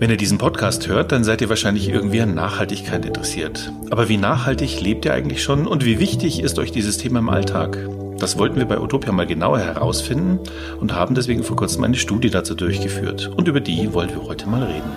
Wenn 0.00 0.10
ihr 0.10 0.16
diesen 0.16 0.38
Podcast 0.38 0.86
hört, 0.86 1.10
dann 1.10 1.24
seid 1.24 1.40
ihr 1.40 1.48
wahrscheinlich 1.48 1.88
irgendwie 1.88 2.20
an 2.20 2.32
Nachhaltigkeit 2.32 3.04
interessiert. 3.04 3.72
Aber 3.90 4.08
wie 4.08 4.16
nachhaltig 4.16 4.80
lebt 4.80 5.04
ihr 5.04 5.12
eigentlich 5.12 5.42
schon 5.42 5.66
und 5.66 5.84
wie 5.84 5.98
wichtig 5.98 6.40
ist 6.40 6.60
euch 6.60 6.70
dieses 6.70 6.98
Thema 6.98 7.18
im 7.18 7.28
Alltag? 7.28 7.76
Das 8.16 8.38
wollten 8.38 8.58
wir 8.58 8.66
bei 8.66 8.78
Utopia 8.78 9.10
mal 9.10 9.26
genauer 9.26 9.58
herausfinden 9.58 10.38
und 10.78 10.94
haben 10.94 11.16
deswegen 11.16 11.42
vor 11.42 11.56
kurzem 11.56 11.82
eine 11.82 11.96
Studie 11.96 12.30
dazu 12.30 12.54
durchgeführt. 12.54 13.32
Und 13.36 13.48
über 13.48 13.58
die 13.58 13.92
wollen 13.92 14.10
wir 14.10 14.22
heute 14.22 14.48
mal 14.48 14.62
reden. 14.62 14.92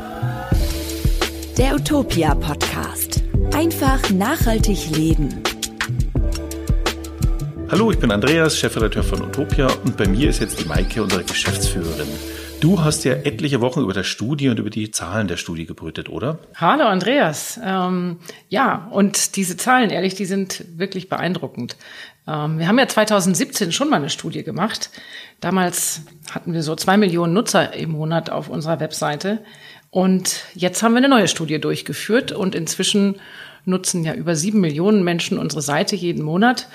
Der 1.58 1.74
Utopia 1.74 2.36
Podcast. 2.36 3.24
Einfach 3.56 4.08
nachhaltig 4.12 4.96
leben. 4.96 5.42
Hallo, 7.72 7.90
ich 7.90 7.98
bin 7.98 8.12
Andreas, 8.12 8.56
Chefredakteur 8.56 9.02
von 9.04 9.24
Utopia 9.24 9.68
und 9.84 9.98
bei 9.98 10.08
mir 10.08 10.30
ist 10.30 10.42
jetzt 10.42 10.60
die 10.60 10.66
Maike, 10.66 11.02
unsere 11.02 11.24
Geschäftsführerin. 11.24 12.08
Du 12.62 12.84
hast 12.84 13.04
ja 13.06 13.14
etliche 13.14 13.60
Wochen 13.60 13.82
über 13.82 13.94
der 13.94 14.04
Studie 14.04 14.50
und 14.50 14.60
über 14.60 14.70
die 14.70 14.92
Zahlen 14.92 15.28
der 15.28 15.38
Studie 15.38 15.66
gebrütet, 15.66 16.10
oder? 16.10 16.38
Hallo 16.54 16.84
Andreas. 16.84 17.60
Ähm, 17.66 18.20
ja, 18.50 18.88
und 18.92 19.36
diese 19.36 19.58
Zahlen, 19.58 19.90
ehrlich, 19.90 20.14
die 20.14 20.26
sind 20.26 20.64
wirklich 20.78 21.10
beeindruckend. 21.10 21.76
Ähm, 22.28 22.60
wir 22.60 22.68
haben 22.68 22.78
ja 22.78 22.88
2017 22.88 23.72
schon 23.72 23.90
mal 23.90 23.96
eine 23.96 24.12
Studie 24.12 24.44
gemacht. 24.44 24.92
Damals 25.40 26.04
hatten 26.30 26.54
wir 26.54 26.62
so 26.62 26.76
zwei 26.76 26.98
Millionen 26.98 27.34
Nutzer 27.34 27.74
im 27.74 27.94
Monat 27.94 28.30
auf 28.30 28.48
unserer 28.48 28.80
Webseite. 28.80 29.40
Und 29.90 30.44
jetzt 30.54 30.84
haben 30.84 30.92
wir 30.92 31.00
eine 31.00 31.10
neue 31.10 31.28
Studie 31.28 31.60
durchgeführt 31.60 32.32
und 32.32 32.54
inzwischen 32.54 33.16
nutzen 33.66 34.04
ja 34.04 34.14
über 34.14 34.36
sieben 34.36 34.62
Millionen 34.62 35.04
Menschen 35.04 35.40
unsere 35.40 35.64
Seite 35.64 35.96
jeden 35.96 36.24
Monat. 36.24 36.70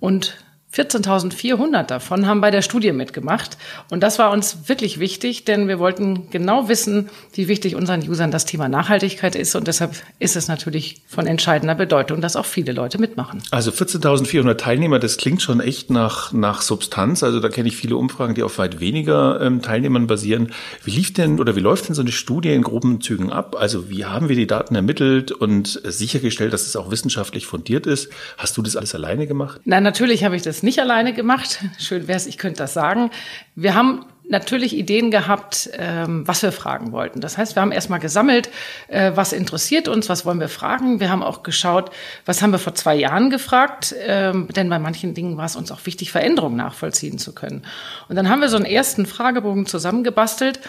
Und 0.00 0.36
14.400 0.72 1.82
davon 1.82 2.26
haben 2.26 2.40
bei 2.40 2.52
der 2.52 2.62
Studie 2.62 2.92
mitgemacht. 2.92 3.58
Und 3.90 4.04
das 4.04 4.20
war 4.20 4.30
uns 4.30 4.68
wirklich 4.68 5.00
wichtig, 5.00 5.44
denn 5.44 5.66
wir 5.66 5.80
wollten 5.80 6.30
genau 6.30 6.68
wissen, 6.68 7.10
wie 7.32 7.48
wichtig 7.48 7.74
unseren 7.74 8.08
Usern 8.08 8.30
das 8.30 8.44
Thema 8.44 8.68
Nachhaltigkeit 8.68 9.34
ist. 9.34 9.56
Und 9.56 9.66
deshalb 9.66 9.96
ist 10.20 10.36
es 10.36 10.46
natürlich 10.46 11.02
von 11.08 11.26
entscheidender 11.26 11.74
Bedeutung, 11.74 12.20
dass 12.20 12.36
auch 12.36 12.44
viele 12.44 12.72
Leute 12.72 12.98
mitmachen. 12.98 13.42
Also 13.50 13.72
14.400 13.72 14.54
Teilnehmer, 14.54 15.00
das 15.00 15.16
klingt 15.16 15.42
schon 15.42 15.58
echt 15.58 15.90
nach, 15.90 16.32
nach 16.32 16.62
Substanz. 16.62 17.24
Also 17.24 17.40
da 17.40 17.48
kenne 17.48 17.66
ich 17.66 17.76
viele 17.76 17.96
Umfragen, 17.96 18.36
die 18.36 18.44
auf 18.44 18.58
weit 18.58 18.78
weniger 18.78 19.40
ähm, 19.40 19.62
Teilnehmern 19.62 20.06
basieren. 20.06 20.52
Wie 20.84 20.92
lief 20.92 21.12
denn 21.12 21.40
oder 21.40 21.56
wie 21.56 21.60
läuft 21.60 21.88
denn 21.88 21.96
so 21.96 22.02
eine 22.02 22.12
Studie 22.12 22.54
in 22.54 22.62
groben 22.62 23.00
Zügen 23.00 23.32
ab? 23.32 23.56
Also 23.58 23.90
wie 23.90 24.04
haben 24.04 24.28
wir 24.28 24.36
die 24.36 24.46
Daten 24.46 24.76
ermittelt 24.76 25.32
und 25.32 25.80
sichergestellt, 25.84 26.52
dass 26.52 26.68
es 26.68 26.76
auch 26.76 26.92
wissenschaftlich 26.92 27.46
fundiert 27.46 27.88
ist? 27.88 28.08
Hast 28.38 28.56
du 28.56 28.62
das 28.62 28.76
alles 28.76 28.94
alleine 28.94 29.26
gemacht? 29.26 29.60
Nein, 29.64 29.82
natürlich 29.82 30.22
habe 30.22 30.36
ich 30.36 30.42
das 30.42 30.59
nicht 30.62 30.80
alleine 30.80 31.12
gemacht. 31.12 31.60
Schön 31.78 32.08
wäre 32.08 32.16
es, 32.16 32.26
ich 32.26 32.38
könnte 32.38 32.58
das 32.58 32.74
sagen. 32.74 33.10
Wir 33.54 33.74
haben 33.74 34.04
natürlich 34.30 34.76
Ideen 34.76 35.10
gehabt, 35.10 35.70
ähm, 35.74 36.26
was 36.26 36.42
wir 36.42 36.52
fragen 36.52 36.92
wollten. 36.92 37.20
Das 37.20 37.36
heißt, 37.36 37.56
wir 37.56 37.62
haben 37.62 37.72
erstmal 37.72 38.00
gesammelt, 38.00 38.48
äh, 38.88 39.12
was 39.14 39.32
interessiert 39.32 39.88
uns, 39.88 40.08
was 40.08 40.24
wollen 40.24 40.40
wir 40.40 40.48
fragen. 40.48 41.00
Wir 41.00 41.10
haben 41.10 41.22
auch 41.22 41.42
geschaut, 41.42 41.90
was 42.24 42.40
haben 42.40 42.52
wir 42.52 42.58
vor 42.58 42.74
zwei 42.74 42.94
Jahren 42.94 43.30
gefragt, 43.30 43.94
ähm, 44.06 44.48
denn 44.54 44.68
bei 44.68 44.78
manchen 44.78 45.14
Dingen 45.14 45.36
war 45.36 45.46
es 45.46 45.56
uns 45.56 45.72
auch 45.72 45.84
wichtig, 45.84 46.12
Veränderungen 46.12 46.56
nachvollziehen 46.56 47.18
zu 47.18 47.34
können. 47.34 47.62
Und 48.08 48.16
dann 48.16 48.28
haben 48.28 48.40
wir 48.40 48.48
so 48.48 48.56
einen 48.56 48.66
ersten 48.66 49.06
Fragebogen 49.06 49.66
zusammengebastelt. 49.66 50.60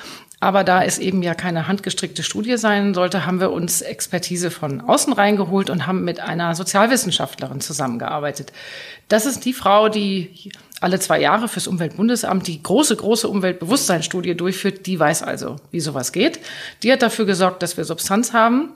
Aber 0.44 0.64
da 0.64 0.84
es 0.84 0.98
eben 0.98 1.22
ja 1.22 1.36
keine 1.36 1.68
handgestrickte 1.68 2.24
Studie 2.24 2.58
sein 2.58 2.96
sollte, 2.96 3.28
haben 3.28 3.40
wir 3.40 3.52
uns 3.52 3.82
Expertise 3.82 4.50
von 4.50 4.82
außen 4.82 5.14
reingeholt 5.14 5.70
und 5.70 5.86
haben 5.86 6.04
mit 6.04 6.20
einer 6.20 6.56
Sozialwissenschaftlerin 6.56 7.62
zusammengearbeitet. 7.62 8.52
Das 9.08 9.28
ist 9.28 9.46
die 9.46 9.54
Frau, 9.54 9.88
die 9.88 10.52
alle 10.82 11.00
zwei 11.00 11.22
Jahre 11.22 11.48
fürs 11.48 11.68
Umweltbundesamt 11.68 12.48
die 12.48 12.62
große, 12.62 12.96
große 12.96 13.28
Umweltbewusstseinsstudie 13.28 14.36
durchführt. 14.36 14.86
Die 14.88 15.00
weiß 15.00 15.24
also, 15.24 15.56
wie 15.70 15.80
sowas 15.80 16.12
geht. 16.12 16.40
Die 16.84 16.92
hat 16.92 17.02
dafür 17.02 17.26
gesorgt, 17.26 17.64
dass 17.64 17.78
wir 17.78 17.86
Substanz 17.86 18.34
haben 18.34 18.74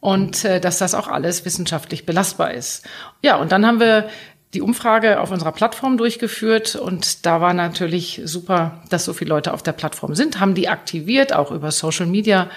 und 0.00 0.44
äh, 0.44 0.60
dass 0.60 0.78
das 0.78 0.94
auch 0.94 1.08
alles 1.08 1.44
wissenschaftlich 1.44 2.04
belastbar 2.04 2.52
ist. 2.52 2.84
Ja, 3.22 3.36
und 3.36 3.52
dann 3.52 3.64
haben 3.64 3.80
wir 3.80 4.08
die 4.52 4.60
Umfrage 4.60 5.20
auf 5.20 5.30
unserer 5.30 5.52
Plattform 5.52 5.96
durchgeführt 5.96 6.76
und 6.76 7.26
da 7.26 7.40
war 7.40 7.54
natürlich 7.54 8.20
super, 8.24 8.82
dass 8.90 9.04
so 9.04 9.12
viele 9.12 9.30
Leute 9.30 9.52
auf 9.52 9.62
der 9.62 9.72
Plattform 9.72 10.14
sind, 10.14 10.38
haben 10.40 10.54
die 10.54 10.68
aktiviert, 10.68 11.32
auch 11.32 11.50
über 11.50 11.72
Social 11.72 12.06
Media 12.06 12.48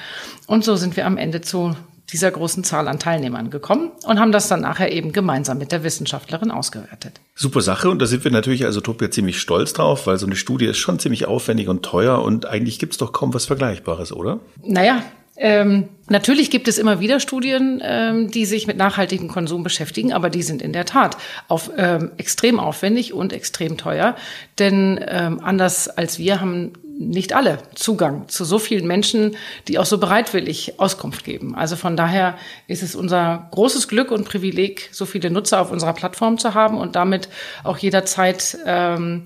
und 0.46 0.64
so 0.64 0.76
sind 0.76 0.96
wir 0.96 1.06
am 1.06 1.18
Ende 1.18 1.42
zu 1.42 1.76
dieser 2.12 2.32
großen 2.32 2.64
Zahl 2.64 2.88
an 2.88 3.00
Teilnehmern 3.00 3.50
gekommen 3.50 3.92
und 4.06 4.20
haben 4.20 4.32
das 4.32 4.48
dann 4.48 4.62
nachher 4.62 4.92
eben 4.92 5.12
gemeinsam 5.12 5.58
mit 5.58 5.72
der 5.72 5.84
Wissenschaftlerin 5.84 6.52
ausgewertet. 6.52 7.20
Super 7.36 7.62
Sache 7.62 7.90
und 7.90 8.02
da 8.02 8.06
sind 8.06 8.24
wir 8.24 8.32
natürlich 8.32 8.66
als 8.66 8.78
Utopia 8.78 9.12
ziemlich 9.12 9.40
stolz 9.40 9.74
drauf, 9.74 10.08
weil 10.08 10.18
so 10.18 10.26
eine 10.26 10.36
Studie 10.36 10.66
ist 10.66 10.78
schon 10.78 11.00
ziemlich 11.00 11.26
aufwendig 11.26 11.68
und 11.68 11.84
teuer 11.84 12.22
und 12.22 12.46
eigentlich 12.46 12.80
gibt's 12.80 12.98
doch 12.98 13.12
kaum 13.12 13.34
was 13.34 13.46
Vergleichbares, 13.46 14.14
oder? 14.14 14.40
Naja, 14.64 15.04
ähm, 15.38 15.90
natürlich 16.10 16.50
gibt 16.50 16.68
es 16.68 16.80
immer 16.80 17.00
wieder 17.00 17.20
Studien, 17.20 17.80
ähm, 17.84 18.32
die 18.32 18.46
sich 18.46 18.66
mit 18.66 18.76
nachhaltigem 18.76 19.28
Konsum 19.28 19.64
beschäftigen, 19.64 20.12
aber 20.12 20.30
die 20.32 20.42
sind 20.42 20.64
in 20.64 20.74
der 20.74 20.86
Tat 20.86 21.18
auf, 21.48 21.70
ähm, 21.78 22.12
extrem 22.18 22.60
aufwendig 22.60 23.14
und 23.14 23.34
extrem 23.34 23.78
teuer. 23.78 24.16
Denn 24.58 25.00
ähm, 25.08 25.40
anders 25.44 25.90
als 25.90 26.18
wir 26.18 26.42
haben 26.42 26.74
nicht 26.98 27.34
alle 27.34 27.60
Zugang 27.76 28.28
zu 28.28 28.44
so 28.44 28.60
vielen 28.60 28.88
Menschen, 28.88 29.38
die 29.68 29.78
auch 29.78 29.86
so 29.86 29.98
bereitwillig 29.98 30.80
Auskunft 30.80 31.24
geben. 31.24 31.56
Also 31.56 31.76
von 31.76 31.96
daher 31.96 32.38
ist 32.68 32.84
es 32.84 32.96
unser 32.96 33.48
großes 33.52 33.88
Glück 33.88 34.12
und 34.12 34.26
Privileg, 34.28 34.90
so 34.92 35.06
viele 35.06 35.30
Nutzer 35.30 35.62
auf 35.62 35.72
unserer 35.72 35.94
Plattform 35.94 36.38
zu 36.38 36.54
haben 36.54 36.78
und 36.78 36.96
damit 36.96 37.30
auch 37.64 37.78
jederzeit 37.78 38.58
ähm, 38.66 39.24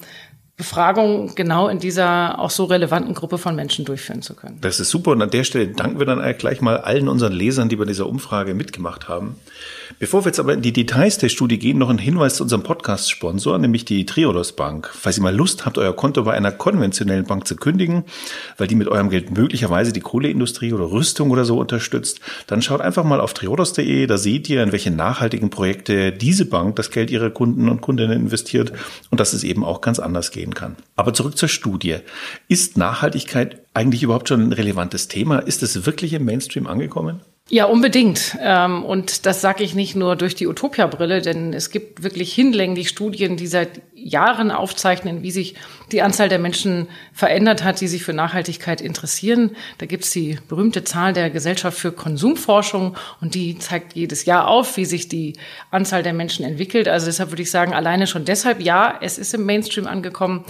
Befragung 0.62 1.34
genau 1.34 1.70
in 1.70 1.80
dieser 1.80 2.40
auch 2.40 2.52
so 2.52 2.66
relevanten 2.66 3.16
Gruppe 3.16 3.40
von 3.40 3.56
Menschen 3.56 3.84
durchführen 3.84 4.22
zu 4.22 4.36
können. 4.36 4.60
Das 4.62 4.80
ist 4.80 4.92
super 4.92 5.10
und 5.10 5.22
an 5.24 5.32
der 5.32 5.44
Stelle 5.44 5.70
danken 5.70 5.98
wir 5.98 6.06
dann 6.06 6.22
gleich 6.38 6.62
mal 6.62 6.78
allen 6.78 7.08
unseren 7.08 7.34
Lesern, 7.34 7.68
die 7.68 7.78
bei 7.78 7.86
dieser 7.86 8.08
Umfrage 8.08 8.54
mitgemacht 8.54 9.10
haben. 9.10 9.38
Bevor 9.98 10.24
wir 10.24 10.28
jetzt 10.28 10.40
aber 10.40 10.54
in 10.54 10.62
die 10.62 10.72
Details 10.72 11.18
der 11.18 11.30
Studie 11.30 11.60
gehen, 11.60 11.78
noch 11.78 11.90
ein 11.90 11.98
Hinweis 11.98 12.36
zu 12.36 12.44
unserem 12.44 12.64
Podcast-Sponsor, 12.64 13.58
nämlich 13.58 13.86
die 13.86 14.06
Triodos 14.06 14.56
Bank. 14.56 14.90
Falls 14.94 15.18
ihr 15.18 15.24
mal 15.24 15.36
Lust 15.36 15.66
habt, 15.66 15.78
euer 15.78 15.96
Konto 15.96 16.24
bei 16.24 16.34
einer 16.34 16.52
konventionellen 16.52 17.26
Bank 17.26 17.48
zu 17.48 17.56
kündigen, 17.56 18.04
weil 18.58 18.68
die 18.68 18.76
mit 18.76 18.88
eurem 18.88 19.10
Geld 19.10 19.36
möglicherweise 19.36 19.94
die 19.94 20.00
Kohleindustrie 20.00 20.74
oder 20.74 20.92
Rüstung 20.92 21.32
oder 21.32 21.44
so 21.44 21.60
unterstützt, 21.60 22.20
dann 22.48 22.62
schaut 22.62 22.82
einfach 22.82 23.04
mal 23.04 23.20
auf 23.20 23.34
triodos.de, 23.34 24.08
da 24.08 24.18
seht 24.18 24.50
ihr, 24.50 24.64
in 24.64 24.72
welche 24.72 24.92
nachhaltigen 24.92 25.50
Projekte 25.50 26.12
diese 26.12 26.46
Bank 26.46 26.76
das 26.76 26.92
Geld 26.92 27.12
ihrer 27.12 27.32
Kunden 27.32 27.68
und 27.68 27.82
Kundinnen 27.82 28.22
investiert 28.22 28.72
und 29.10 29.20
dass 29.20 29.34
es 29.34 29.44
eben 29.44 29.64
auch 29.64 29.82
ganz 29.82 30.00
anders 30.00 30.32
gehen 30.32 30.51
kann. 30.54 30.76
Aber 30.96 31.14
zurück 31.14 31.38
zur 31.38 31.50
Studie. 31.50 31.98
Ist 32.48 32.78
Nachhaltigkeit 32.78 33.62
eigentlich 33.74 34.04
überhaupt 34.04 34.30
schon 34.30 34.42
ein 34.42 34.54
relevantes 34.54 35.08
Thema? 35.08 35.40
Ist 35.40 35.64
es 35.64 35.86
wirklich 35.86 36.14
im 36.14 36.26
Mainstream 36.26 36.68
angekommen? 36.68 37.22
Ja, 37.50 37.66
unbedingt. 37.66 38.38
Ähm, 38.40 38.86
und 38.86 39.26
das 39.26 39.42
sage 39.42 39.64
ich 39.64 39.76
nicht 39.76 39.96
nur 39.96 40.16
durch 40.16 40.36
die 40.36 40.48
Utopia-Brille, 40.48 41.22
denn 41.22 41.52
es 41.52 41.70
gibt 41.70 42.02
wirklich 42.02 42.34
hinlänglich 42.34 42.88
Studien, 42.88 43.36
die 43.36 43.48
seit 43.48 43.82
Jahren 43.94 44.52
aufzeichnen, 44.52 45.22
wie 45.22 45.32
sich 45.32 45.56
die 45.92 46.02
Anzahl 46.02 46.30
der 46.30 46.40
Menschen 46.40 46.88
verändert 47.12 47.64
hat, 47.66 47.82
die 47.82 47.90
sich 47.90 48.04
für 48.04 48.14
Nachhaltigkeit 48.14 48.80
interessieren. 48.80 49.52
Da 49.80 49.86
gibt's 49.86 50.12
die 50.12 50.40
berühmte 50.48 50.86
Zahl 50.86 51.12
der 51.12 51.30
Gesellschaft 51.30 51.78
für 51.78 51.92
Konsumforschung 51.92 52.96
und 53.20 53.36
die 53.36 53.60
zeigt 53.60 53.94
jedes 53.94 54.24
Jahr 54.24 54.48
auf, 54.48 54.78
wie 54.78 54.86
sich 54.86 55.10
die 55.10 55.34
Anzahl 55.72 56.04
der 56.04 56.14
Menschen 56.14 56.46
entwickelt. 56.46 56.88
Also 56.88 57.08
deshalb 57.08 57.32
würde 57.32 57.44
ich 57.44 57.52
sagen, 57.52 57.74
alleine 57.74 58.08
schon 58.08 58.24
deshalb, 58.24 58.62
ja, 58.62 58.98
es 59.02 59.18
ist 59.18 59.34
im 59.34 59.46
Mainstream 59.46 59.88
angekommen. 59.88 60.46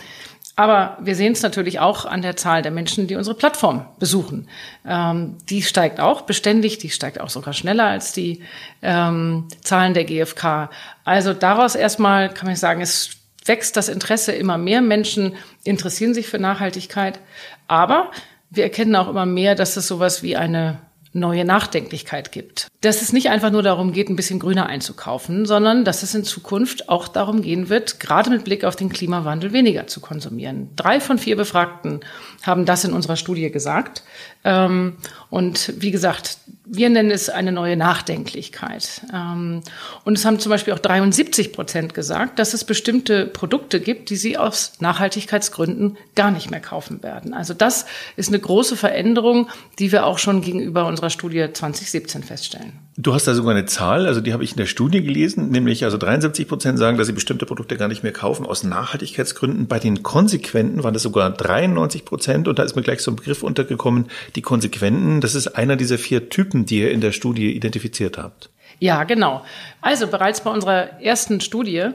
Aber 0.55 0.97
wir 1.01 1.15
sehen 1.15 1.31
es 1.31 1.41
natürlich 1.41 1.79
auch 1.79 2.05
an 2.05 2.21
der 2.21 2.35
Zahl 2.35 2.61
der 2.61 2.71
Menschen, 2.71 3.07
die 3.07 3.15
unsere 3.15 3.35
Plattform 3.35 3.85
besuchen. 3.99 4.47
Ähm, 4.85 5.37
die 5.49 5.61
steigt 5.61 5.99
auch 5.99 6.21
beständig, 6.21 6.77
die 6.77 6.89
steigt 6.89 7.19
auch 7.21 7.29
sogar 7.29 7.53
schneller 7.53 7.85
als 7.85 8.11
die 8.11 8.43
ähm, 8.81 9.47
Zahlen 9.61 9.93
der 9.93 10.03
GfK. 10.03 10.69
Also 11.05 11.33
daraus 11.33 11.75
erstmal 11.75 12.33
kann 12.33 12.47
man 12.47 12.55
sagen, 12.55 12.81
es 12.81 13.11
wächst 13.45 13.77
das 13.77 13.89
Interesse 13.89 14.33
immer 14.33 14.57
mehr 14.57 14.81
Menschen 14.81 15.35
interessieren 15.63 16.13
sich 16.13 16.27
für 16.27 16.39
Nachhaltigkeit. 16.39 17.19
Aber 17.67 18.11
wir 18.49 18.63
erkennen 18.63 18.95
auch 18.95 19.07
immer 19.07 19.25
mehr, 19.25 19.55
dass 19.55 19.77
es 19.77 19.87
sowas 19.87 20.21
wie 20.21 20.35
eine 20.35 20.79
neue 21.13 21.43
Nachdenklichkeit 21.45 22.31
gibt. 22.31 22.67
Dass 22.81 23.01
es 23.01 23.11
nicht 23.11 23.29
einfach 23.29 23.51
nur 23.51 23.63
darum 23.63 23.91
geht, 23.91 24.09
ein 24.09 24.15
bisschen 24.15 24.39
grüner 24.39 24.67
einzukaufen, 24.67 25.45
sondern 25.45 25.83
dass 25.83 26.03
es 26.03 26.15
in 26.15 26.23
Zukunft 26.23 26.89
auch 26.89 27.07
darum 27.07 27.41
gehen 27.41 27.69
wird, 27.69 27.99
gerade 27.99 28.29
mit 28.29 28.45
Blick 28.45 28.63
auf 28.63 28.75
den 28.75 28.89
Klimawandel 28.89 29.51
weniger 29.51 29.87
zu 29.87 29.99
konsumieren. 29.99 30.69
Drei 30.75 30.99
von 30.99 31.17
vier 31.17 31.35
Befragten 31.35 31.99
haben 32.43 32.65
das 32.65 32.85
in 32.85 32.93
unserer 32.93 33.17
Studie 33.17 33.51
gesagt. 33.51 34.03
Ähm, 34.43 34.97
und 35.29 35.73
wie 35.77 35.91
gesagt, 35.91 36.37
wir 36.73 36.89
nennen 36.89 37.11
es 37.11 37.29
eine 37.29 37.51
neue 37.51 37.75
Nachdenklichkeit. 37.75 39.01
Ähm, 39.13 39.61
und 40.05 40.17
es 40.17 40.23
haben 40.23 40.39
zum 40.39 40.51
Beispiel 40.51 40.73
auch 40.73 40.79
73 40.79 41.51
Prozent 41.51 41.93
gesagt, 41.93 42.39
dass 42.39 42.53
es 42.53 42.63
bestimmte 42.63 43.27
Produkte 43.27 43.81
gibt, 43.81 44.09
die 44.09 44.15
sie 44.15 44.37
aus 44.37 44.73
Nachhaltigkeitsgründen 44.79 45.97
gar 46.15 46.31
nicht 46.31 46.49
mehr 46.49 46.61
kaufen 46.61 47.03
werden. 47.03 47.33
Also 47.33 47.53
das 47.53 47.85
ist 48.15 48.29
eine 48.29 48.39
große 48.39 48.77
Veränderung, 48.77 49.49
die 49.79 49.91
wir 49.91 50.05
auch 50.05 50.17
schon 50.17 50.41
gegenüber 50.41 50.85
unserer 50.85 51.09
Studie 51.09 51.45
2017 51.51 52.23
feststellen. 52.23 52.79
Du 52.97 53.13
hast 53.13 53.25
da 53.25 53.33
sogar 53.33 53.51
eine 53.55 53.65
Zahl, 53.65 54.05
also 54.05 54.19
die 54.19 54.33
habe 54.33 54.43
ich 54.43 54.51
in 54.51 54.57
der 54.57 54.65
Studie 54.65 55.01
gelesen, 55.01 55.49
nämlich 55.49 55.85
also 55.85 55.97
73 55.97 56.45
Prozent 56.45 56.77
sagen, 56.77 56.97
dass 56.97 57.07
sie 57.07 57.13
bestimmte 57.13 57.45
Produkte 57.45 57.77
gar 57.77 57.87
nicht 57.87 58.03
mehr 58.03 58.11
kaufen 58.11 58.45
aus 58.45 58.63
Nachhaltigkeitsgründen. 58.63 59.67
Bei 59.67 59.79
den 59.79 60.03
Konsequenten 60.03 60.83
waren 60.83 60.93
das 60.93 61.03
sogar 61.03 61.29
93 61.29 62.03
Prozent 62.03 62.49
und 62.49 62.59
da 62.59 62.63
ist 62.63 62.75
mir 62.75 62.81
gleich 62.81 62.99
so 62.99 63.11
ein 63.11 63.15
Begriff 63.15 63.43
untergekommen, 63.43 64.07
die 64.35 64.41
Konsequenten, 64.41 65.21
das 65.21 65.35
ist 65.35 65.47
einer 65.47 65.77
dieser 65.77 65.97
vier 65.97 66.29
Typen, 66.29 66.65
die 66.65 66.79
ihr 66.79 66.91
in 66.91 66.99
der 66.99 67.13
Studie 67.13 67.55
identifiziert 67.55 68.17
habt. 68.17 68.49
Ja, 68.79 69.05
genau. 69.05 69.45
Also 69.79 70.07
bereits 70.07 70.41
bei 70.41 70.51
unserer 70.51 71.01
ersten 71.01 71.39
Studie 71.39 71.91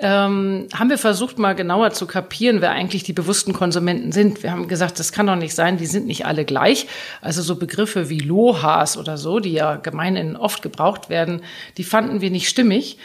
ähm, 0.00 0.68
haben 0.74 0.90
wir 0.90 0.98
versucht, 0.98 1.38
mal 1.38 1.54
genauer 1.54 1.90
zu 1.92 2.06
kapieren, 2.06 2.60
wer 2.60 2.70
eigentlich 2.70 3.02
die 3.02 3.12
bewussten 3.12 3.52
Konsumenten 3.52 4.12
sind. 4.12 4.42
Wir 4.42 4.50
haben 4.50 4.68
gesagt, 4.68 4.98
das 4.98 5.12
kann 5.12 5.26
doch 5.26 5.36
nicht 5.36 5.54
sein, 5.54 5.76
die 5.76 5.86
sind 5.86 6.06
nicht 6.06 6.26
alle 6.26 6.44
gleich. 6.44 6.86
Also 7.20 7.42
so 7.42 7.56
Begriffe 7.56 8.08
wie 8.08 8.18
Lohas 8.18 8.96
oder 8.96 9.16
so, 9.18 9.40
die 9.40 9.52
ja 9.52 9.76
gemeinhin 9.76 10.36
oft 10.36 10.62
gebraucht 10.62 11.10
werden, 11.10 11.42
die 11.76 11.84
fanden 11.84 12.20
wir 12.20 12.30
nicht 12.30 12.48
stimmig. 12.48 12.98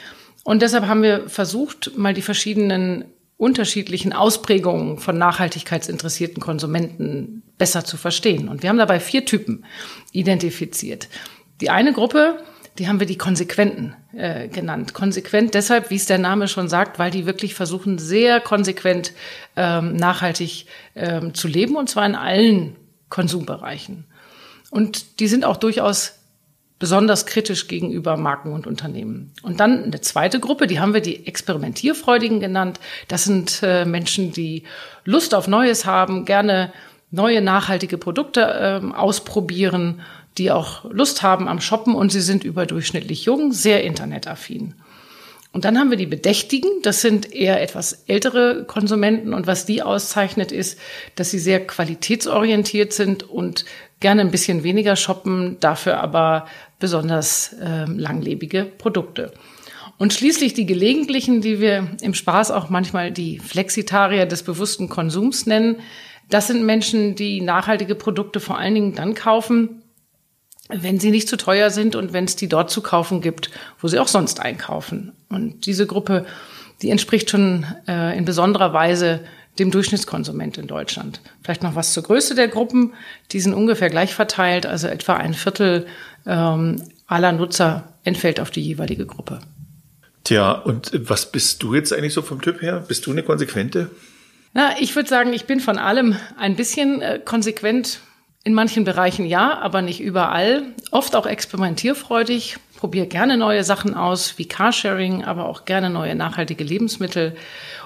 Und 0.44 0.62
deshalb 0.62 0.88
haben 0.88 1.01
wir 1.01 1.27
versucht, 1.27 1.97
mal 1.97 2.13
die 2.13 2.21
verschiedenen 2.21 3.06
unterschiedlichen 3.38 4.13
Ausprägungen 4.13 4.98
von 4.98 5.18
nachhaltigkeitsinteressierten 5.18 6.41
Konsumenten 6.41 7.44
besser 7.57 7.83
zu 7.83 7.98
verstehen. 7.98 8.48
Und 8.48 8.63
wir 8.63 8.69
haben 8.69 8.77
dabei 8.77 9.00
vier 9.00 9.25
Typen 9.25 9.65
identifiziert. 10.12 11.09
Die 11.62 11.69
eine 11.69 11.94
Gruppe 11.94 12.38
die 12.77 12.88
haben 12.88 13.00
wir 13.00 13.07
die 13.07 13.18
Konsequenten 13.18 13.95
äh, 14.13 14.48
genannt. 14.48 14.94
Konsequent 14.94 15.54
deshalb, 15.54 15.89
wie 15.89 15.95
es 15.95 16.06
der 16.06 16.18
Name 16.18 16.48
schon 16.48 16.68
sagt, 16.68 17.00
weil 17.00 17.12
die 17.12 17.25
wirklich 17.25 17.56
versuchen, 17.56 17.98
sehr 17.98 18.42
konsequent 18.42 19.13
ähm, 19.56 19.95
nachhaltig 19.95 20.66
ähm, 20.95 21.33
zu 21.33 21.48
leben 21.48 21.75
und 21.77 21.89
zwar 21.89 22.06
in 22.06 22.16
allen 22.16 22.75
Konsumbereichen. 23.10 24.06
Und 24.72 25.19
die 25.19 25.27
sind 25.27 25.45
auch 25.45 25.57
durchaus 25.57 26.19
besonders 26.77 27.25
kritisch 27.25 27.68
gegenüber 27.68 28.18
Marken 28.18 28.51
und 28.51 28.68
Unternehmen. 28.68 29.31
Und 29.42 29.62
dann 29.62 29.86
eine 29.86 30.01
zweite 30.01 30.42
Gruppe, 30.42 30.68
die 30.68 30.81
haben 30.81 30.94
wir 30.94 31.01
die 31.01 31.25
Experimentierfreudigen 31.25 32.42
genannt. 32.42 32.81
Das 33.07 33.24
sind 33.24 33.62
äh, 33.63 33.86
Menschen, 33.86 34.33
die 34.33 34.63
Lust 35.06 35.33
auf 35.33 35.48
Neues 35.48 35.86
haben, 35.86 36.25
gerne 36.25 36.74
neue 37.12 37.42
nachhaltige 37.42 37.98
Produkte 37.98 38.42
ähm, 38.60 38.92
ausprobieren 38.92 40.01
die 40.37 40.51
auch 40.51 40.85
Lust 40.91 41.23
haben 41.23 41.47
am 41.47 41.61
Shoppen 41.61 41.95
und 41.95 42.11
sie 42.11 42.21
sind 42.21 42.43
überdurchschnittlich 42.43 43.25
jung, 43.25 43.51
sehr 43.51 43.83
internetaffin. 43.83 44.75
Und 45.55 45.63
dann 45.63 45.79
haben 45.79 45.89
wir 45.89 45.97
die 45.97 46.05
Bedächtigen, 46.05 46.69
das 46.83 46.99
sind 46.99 47.31
eher 47.31 47.61
etwas 47.61 48.03
ältere 48.07 48.65
Konsumenten 48.65 49.33
und 49.33 49.47
was 49.47 49.65
die 49.65 49.81
auszeichnet 49.81 50.51
ist, 50.51 50.77
dass 51.15 51.31
sie 51.31 51.39
sehr 51.39 51.65
qualitätsorientiert 51.65 52.91
sind 52.91 53.23
und 53.23 53.63
gerne 54.01 54.19
ein 54.19 54.31
bisschen 54.31 54.63
weniger 54.63 54.97
shoppen, 54.97 55.55
dafür 55.61 56.01
aber 56.01 56.47
besonders 56.77 57.53
äh, 57.53 57.85
langlebige 57.85 58.65
Produkte. 58.65 59.31
Und 59.97 60.11
schließlich 60.11 60.53
die 60.53 60.65
Gelegentlichen, 60.65 61.39
die 61.39 61.61
wir 61.61 61.88
im 62.01 62.13
Spaß 62.13 62.51
auch 62.51 62.69
manchmal 62.69 63.11
die 63.11 63.39
Flexitarier 63.39 64.25
des 64.25 64.43
bewussten 64.43 64.89
Konsums 64.89 65.45
nennen. 65.45 65.77
Das 66.29 66.47
sind 66.47 66.65
Menschen, 66.65 67.15
die 67.15 67.39
nachhaltige 67.39 67.95
Produkte 67.95 68.41
vor 68.41 68.57
allen 68.57 68.75
Dingen 68.75 68.95
dann 68.95 69.13
kaufen, 69.13 69.83
wenn 70.69 71.00
sie 71.00 71.12
nicht 71.12 71.29
zu 71.29 71.38
teuer 71.38 71.69
sind 71.69 71.95
und 71.95 72.13
wenn 72.13 72.25
es 72.25 72.35
die 72.35 72.50
dort 72.50 72.71
zu 72.71 72.81
kaufen 72.81 73.21
gibt, 73.21 73.51
wo 73.79 73.88
sie 73.88 74.00
auch 74.00 74.07
sonst 74.07 74.39
einkaufen. 74.39 75.12
Und 75.29 75.65
diese 75.65 75.85
Gruppe, 75.85 76.25
die 76.81 76.89
entspricht 76.89 77.29
schon 77.29 77.65
äh, 77.88 78.17
in 78.17 78.25
besonderer 78.25 78.73
Weise 78.73 79.21
dem 79.59 79.71
Durchschnittskonsument 79.71 80.57
in 80.57 80.67
Deutschland. 80.67 81.21
Vielleicht 81.41 81.63
noch 81.63 81.75
was 81.75 81.94
zur 81.94 82.03
Größe 82.03 82.35
der 82.35 82.47
Gruppen. 82.47 82.94
Die 83.31 83.39
sind 83.39 83.53
ungefähr 83.53 83.89
gleich 83.89 84.13
verteilt, 84.13 84.65
also 84.65 84.88
etwa 84.88 85.13
ein 85.13 85.33
Viertel 85.33 85.85
ähm, 86.25 86.81
aller 87.07 87.31
Nutzer 87.31 87.94
entfällt 88.03 88.39
auf 88.39 88.51
die 88.51 88.62
jeweilige 88.62 89.06
Gruppe. 89.06 89.39
Tja, 90.23 90.51
und 90.51 90.91
was 90.94 91.31
bist 91.31 91.62
du 91.63 91.75
jetzt 91.75 91.94
eigentlich 91.94 92.13
so 92.13 92.21
vom 92.21 92.41
Typ 92.41 92.62
her? 92.62 92.83
Bist 92.85 93.06
du 93.06 93.12
eine 93.12 93.23
konsequente? 93.23 93.91
Na, 94.53 94.71
ich 94.79 94.95
würde 94.95 95.07
sagen, 95.07 95.33
ich 95.33 95.45
bin 95.45 95.59
von 95.59 95.77
allem 95.77 96.17
ein 96.38 96.56
bisschen 96.56 97.01
äh, 97.01 97.19
konsequent 97.23 98.00
in 98.45 98.53
manchen 98.53 98.83
Bereichen 98.83 99.25
ja, 99.25 99.59
aber 99.59 99.81
nicht 99.81 100.00
überall. 100.00 100.62
Oft 100.92 101.15
auch 101.15 101.25
experimentierfreudig, 101.25 102.57
probiere 102.77 103.07
gerne 103.07 103.38
neue 103.38 103.63
Sachen 103.63 103.95
aus, 103.95 104.38
wie 104.38 104.45
Carsharing, 104.45 105.25
aber 105.25 105.50
auch 105.50 105.65
gerne 105.65 105.89
neue 105.89 106.13
nachhaltige 106.15 106.63
Lebensmittel. 106.63 107.36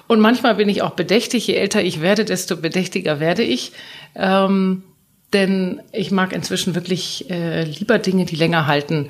Und 0.06 0.20
manchmal 0.20 0.56
bin 0.56 0.68
ich 0.68 0.82
auch 0.82 0.90
bedächtig. 0.90 1.46
Je 1.46 1.54
älter 1.54 1.82
ich 1.82 2.02
werde, 2.02 2.26
desto 2.26 2.58
bedächtiger 2.58 3.20
werde 3.20 3.42
ich. 3.42 3.72
Ähm, 4.14 4.82
denn 5.32 5.80
ich 5.92 6.10
mag 6.10 6.32
inzwischen 6.32 6.74
wirklich 6.74 7.30
äh, 7.30 7.64
lieber 7.64 7.98
Dinge, 7.98 8.26
die 8.26 8.36
länger 8.36 8.66
halten 8.66 9.08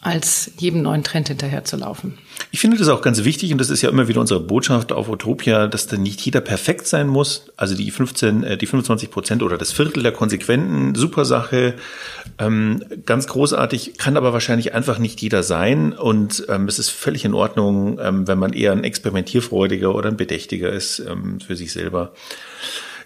als 0.00 0.52
jedem 0.58 0.82
neuen 0.82 1.02
Trend 1.02 1.26
hinterherzulaufen. 1.26 2.18
Ich 2.52 2.60
finde 2.60 2.76
das 2.76 2.88
auch 2.88 3.02
ganz 3.02 3.24
wichtig 3.24 3.50
und 3.50 3.58
das 3.58 3.68
ist 3.68 3.82
ja 3.82 3.90
immer 3.90 4.06
wieder 4.06 4.20
unsere 4.20 4.38
Botschaft 4.38 4.92
auf 4.92 5.08
Utopia, 5.08 5.66
dass 5.66 5.88
dann 5.88 6.02
nicht 6.02 6.20
jeder 6.20 6.40
perfekt 6.40 6.86
sein 6.86 7.08
muss. 7.08 7.46
Also 7.56 7.74
die 7.74 7.90
15, 7.90 8.44
äh, 8.44 8.56
die 8.56 8.66
25 8.66 9.10
Prozent 9.10 9.42
oder 9.42 9.58
das 9.58 9.72
Viertel 9.72 10.04
der 10.04 10.12
Konsequenten, 10.12 10.94
super 10.94 11.24
Sache, 11.24 11.74
ähm, 12.38 12.84
ganz 13.06 13.26
großartig, 13.26 13.98
kann 13.98 14.16
aber 14.16 14.32
wahrscheinlich 14.32 14.72
einfach 14.72 14.98
nicht 14.98 15.20
jeder 15.20 15.42
sein 15.42 15.92
und 15.92 16.46
ähm, 16.48 16.68
es 16.68 16.78
ist 16.78 16.90
völlig 16.90 17.24
in 17.24 17.34
Ordnung, 17.34 17.98
ähm, 18.00 18.28
wenn 18.28 18.38
man 18.38 18.52
eher 18.52 18.70
ein 18.72 18.84
experimentierfreudiger 18.84 19.92
oder 19.92 20.10
ein 20.10 20.16
Bedächtiger 20.16 20.70
ist 20.70 21.00
ähm, 21.00 21.40
für 21.40 21.56
sich 21.56 21.72
selber. 21.72 22.12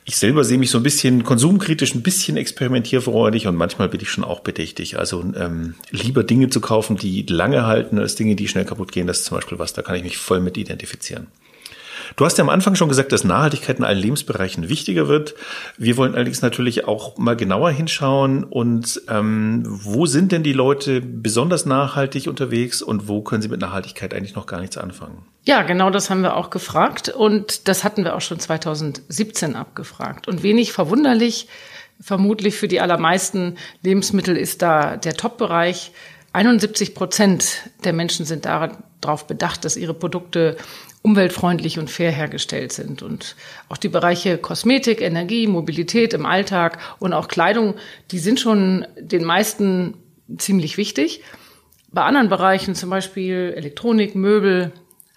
Ich 0.04 0.16
selber 0.16 0.42
sehe 0.42 0.58
mich 0.58 0.70
so 0.70 0.78
ein 0.78 0.82
bisschen 0.82 1.22
konsumkritisch, 1.22 1.94
ein 1.94 2.02
bisschen 2.02 2.36
experimentierfreudig 2.36 3.46
und 3.46 3.54
manchmal 3.54 3.88
bin 3.88 4.00
ich 4.00 4.10
schon 4.10 4.24
auch 4.24 4.40
bedächtig. 4.40 4.98
Also 4.98 5.24
ähm, 5.36 5.76
lieber 5.90 6.24
Dinge 6.24 6.50
zu 6.50 6.60
kaufen, 6.60 6.96
die 6.96 7.24
lange 7.28 7.66
halten, 7.66 7.98
als 7.98 8.16
Dinge, 8.16 8.34
die 8.34 8.48
schnell 8.48 8.64
kaputt 8.64 8.90
gehen. 8.90 9.06
Das 9.06 9.20
ist 9.20 9.26
zum 9.26 9.36
Beispiel 9.36 9.60
was, 9.60 9.74
da 9.74 9.82
kann 9.82 9.94
ich 9.94 10.02
mich 10.02 10.18
voll 10.18 10.40
mit 10.40 10.56
identifizieren. 10.56 11.28
Du 12.16 12.24
hast 12.24 12.38
ja 12.38 12.44
am 12.44 12.50
Anfang 12.50 12.74
schon 12.74 12.88
gesagt, 12.88 13.12
dass 13.12 13.24
Nachhaltigkeit 13.24 13.78
in 13.78 13.84
allen 13.84 13.98
Lebensbereichen 13.98 14.68
wichtiger 14.68 15.08
wird. 15.08 15.34
Wir 15.78 15.96
wollen 15.96 16.14
allerdings 16.14 16.42
natürlich 16.42 16.86
auch 16.86 17.16
mal 17.16 17.36
genauer 17.36 17.70
hinschauen 17.70 18.44
und 18.44 19.02
ähm, 19.08 19.62
wo 19.66 20.06
sind 20.06 20.32
denn 20.32 20.42
die 20.42 20.52
Leute 20.52 21.00
besonders 21.00 21.66
nachhaltig 21.66 22.26
unterwegs 22.26 22.82
und 22.82 23.08
wo 23.08 23.22
können 23.22 23.42
sie 23.42 23.48
mit 23.48 23.60
Nachhaltigkeit 23.60 24.14
eigentlich 24.14 24.34
noch 24.34 24.46
gar 24.46 24.60
nichts 24.60 24.76
anfangen? 24.76 25.24
Ja, 25.44 25.62
genau 25.62 25.90
das 25.90 26.10
haben 26.10 26.22
wir 26.22 26.36
auch 26.36 26.50
gefragt 26.50 27.08
und 27.08 27.68
das 27.68 27.84
hatten 27.84 28.04
wir 28.04 28.14
auch 28.14 28.20
schon 28.20 28.38
2017 28.38 29.56
abgefragt. 29.56 30.28
Und 30.28 30.42
wenig 30.42 30.72
verwunderlich, 30.72 31.48
vermutlich 32.00 32.56
für 32.56 32.68
die 32.68 32.80
allermeisten 32.80 33.56
Lebensmittel 33.82 34.36
ist 34.36 34.62
da 34.62 34.96
der 34.96 35.14
Top-Bereich. 35.14 35.92
71 36.32 36.94
Prozent 36.94 37.70
der 37.84 37.92
Menschen 37.92 38.24
sind 38.24 38.46
darauf 39.02 39.26
bedacht, 39.26 39.64
dass 39.64 39.76
ihre 39.76 39.94
Produkte 39.94 40.56
umweltfreundlich 41.02 41.78
und 41.78 41.90
fair 41.90 42.10
hergestellt 42.10 42.72
sind. 42.72 43.02
Und 43.02 43.36
auch 43.68 43.76
die 43.76 43.88
Bereiche 43.88 44.38
Kosmetik, 44.38 45.02
Energie, 45.02 45.46
Mobilität 45.46 46.14
im 46.14 46.24
Alltag 46.24 46.78
und 46.98 47.12
auch 47.12 47.28
Kleidung, 47.28 47.74
die 48.10 48.18
sind 48.18 48.40
schon 48.40 48.86
den 48.98 49.24
meisten 49.24 49.94
ziemlich 50.38 50.76
wichtig. 50.76 51.22
Bei 51.90 52.02
anderen 52.02 52.30
Bereichen, 52.30 52.74
zum 52.74 52.88
Beispiel 52.88 53.52
Elektronik, 53.56 54.14
Möbel, 54.14 54.72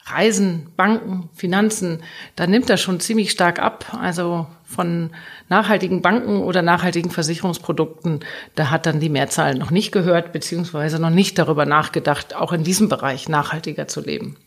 Reisen, 0.08 0.68
Banken, 0.76 1.30
Finanzen, 1.34 2.04
da 2.36 2.48
nimmt 2.48 2.70
das 2.70 2.82
schon 2.82 3.00
ziemlich 3.00 3.32
stark 3.32 3.60
ab. 3.60 3.98
Also 4.00 4.48
von 4.66 5.12
nachhaltigen 5.50 6.02
Banken 6.02 6.42
oder 6.42 6.62
nachhaltigen 6.62 7.12
Versicherungsprodukten, 7.12 8.22
da 8.56 8.72
hat 8.72 8.86
dann 8.86 9.00
die 9.00 9.10
Mehrzahl 9.10 9.56
noch 9.56 9.72
nicht 9.72 9.92
gehört, 9.92 10.34
beziehungsweise 10.34 11.00
noch 11.00 11.10
nicht 11.12 11.38
darüber 11.38 11.66
nachgedacht, 11.66 12.36
auch 12.36 12.52
in 12.52 12.64
diesem 12.64 12.90
Bereich 12.90 13.30
nachhaltiger 13.30 13.88
zu 13.88 14.02
leben. 14.02 14.38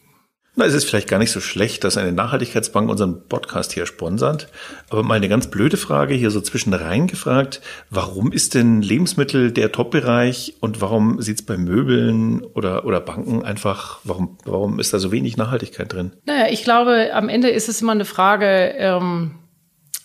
Na, 0.58 0.64
es 0.64 0.74
ist 0.74 0.86
vielleicht 0.86 1.06
gar 1.06 1.20
nicht 1.20 1.30
so 1.30 1.38
schlecht, 1.38 1.84
dass 1.84 1.96
eine 1.96 2.10
Nachhaltigkeitsbank 2.10 2.90
unseren 2.90 3.28
Podcast 3.28 3.72
hier 3.72 3.86
sponsert. 3.86 4.48
Aber 4.90 5.04
mal 5.04 5.14
eine 5.14 5.28
ganz 5.28 5.46
blöde 5.46 5.76
Frage 5.76 6.14
hier 6.14 6.32
so 6.32 6.40
zwischen 6.40 6.74
rein 6.74 7.06
gefragt. 7.06 7.60
Warum 7.90 8.32
ist 8.32 8.54
denn 8.54 8.82
Lebensmittel 8.82 9.52
der 9.52 9.70
Top-Bereich 9.70 10.54
und 10.58 10.80
warum 10.80 11.22
sieht 11.22 11.38
es 11.38 11.46
bei 11.46 11.56
Möbeln 11.56 12.42
oder, 12.42 12.84
oder 12.86 12.98
Banken 12.98 13.44
einfach, 13.44 14.00
warum, 14.02 14.36
warum 14.44 14.80
ist 14.80 14.92
da 14.92 14.98
so 14.98 15.12
wenig 15.12 15.36
Nachhaltigkeit 15.36 15.92
drin? 15.92 16.10
Naja, 16.26 16.46
ich 16.50 16.64
glaube, 16.64 17.10
am 17.12 17.28
Ende 17.28 17.50
ist 17.50 17.68
es 17.68 17.80
immer 17.80 17.92
eine 17.92 18.04
Frage, 18.04 18.74
ähm, 18.78 19.36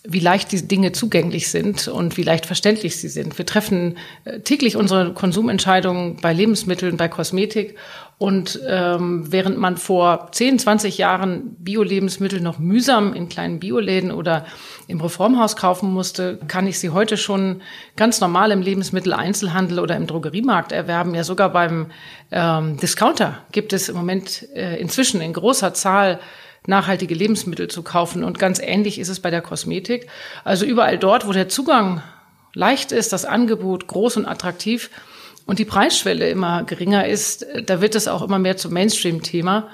wie 0.05 0.19
leicht 0.19 0.51
die 0.51 0.67
Dinge 0.67 0.91
zugänglich 0.91 1.50
sind 1.50 1.88
und 1.88 2.17
wie 2.17 2.24
leicht 2.24 2.45
verständlich 2.45 2.98
sie 2.98 3.07
sind. 3.07 3.38
Wir 3.38 3.45
treffen 3.45 3.98
äh, 4.25 4.41
täglich 4.41 4.75
unsere 4.75 5.13
Konsumentscheidungen 5.13 6.17
bei 6.17 6.33
Lebensmitteln, 6.33 6.98
bei 6.98 7.07
Kosmetik. 7.07 7.75
Und 8.17 8.60
ähm, 8.67 9.31
während 9.31 9.57
man 9.57 9.77
vor 9.77 10.29
10, 10.31 10.60
20 10.60 10.98
Jahren 10.98 11.55
Bio-Lebensmittel 11.57 12.41
noch 12.41 12.60
mühsam 12.60 13.13
in 13.13 13.29
kleinen 13.29 13.60
Bioläden 13.60 14.12
oder 14.12 14.45
im 14.88 15.00
Reformhaus 15.01 15.55
kaufen 15.55 15.91
musste, 15.91 16.38
kann 16.48 16.67
ich 16.67 16.79
sie 16.79 16.89
heute 16.89 17.15
schon 17.17 17.62
ganz 17.95 18.19
normal 18.19 18.51
im 18.51 18.62
Lebensmitteleinzelhandel 18.62 19.79
oder 19.79 19.95
im 19.95 20.07
Drogeriemarkt 20.07 20.74
erwerben. 20.74 21.15
Ja, 21.15 21.24
sogar 21.24 21.50
beim 21.50 21.88
ähm, 22.31 22.77
Discounter 22.77 23.39
gibt 23.51 23.72
es 23.74 23.89
im 23.89 23.95
Moment 23.95 24.48
äh, 24.53 24.79
inzwischen 24.79 25.22
in 25.22 25.33
großer 25.33 25.74
Zahl 25.74 26.19
nachhaltige 26.67 27.15
Lebensmittel 27.15 27.67
zu 27.67 27.84
kaufen. 27.84 28.24
Und 28.24 28.39
ganz 28.39 28.60
ähnlich 28.60 29.00
ist 29.00 29.10
es 29.10 29.20
bei 29.20 29.29
der 29.29 29.41
Kosmetik. 29.41 30.08
Also 30.43 30.65
überall 30.65 30.98
dort, 30.98 31.27
wo 31.27 31.32
der 31.32 31.50
Zugang 31.50 32.01
leicht 32.53 32.91
ist, 32.91 33.13
das 33.13 33.25
Angebot 33.25 33.88
groß 33.88 34.17
und 34.17 34.25
attraktiv 34.25 34.89
und 35.46 35.60
die 35.60 35.65
Preisschwelle 35.65 36.29
immer 36.29 36.63
geringer 36.63 37.08
ist, 37.08 37.46
da 37.65 37.82
wird 37.82 37.96
es 37.96 38.08
auch 38.08 38.22
immer 38.22 38.39
mehr 38.39 38.58
zum 38.58 38.74
Mainstream-Thema. 38.74 39.67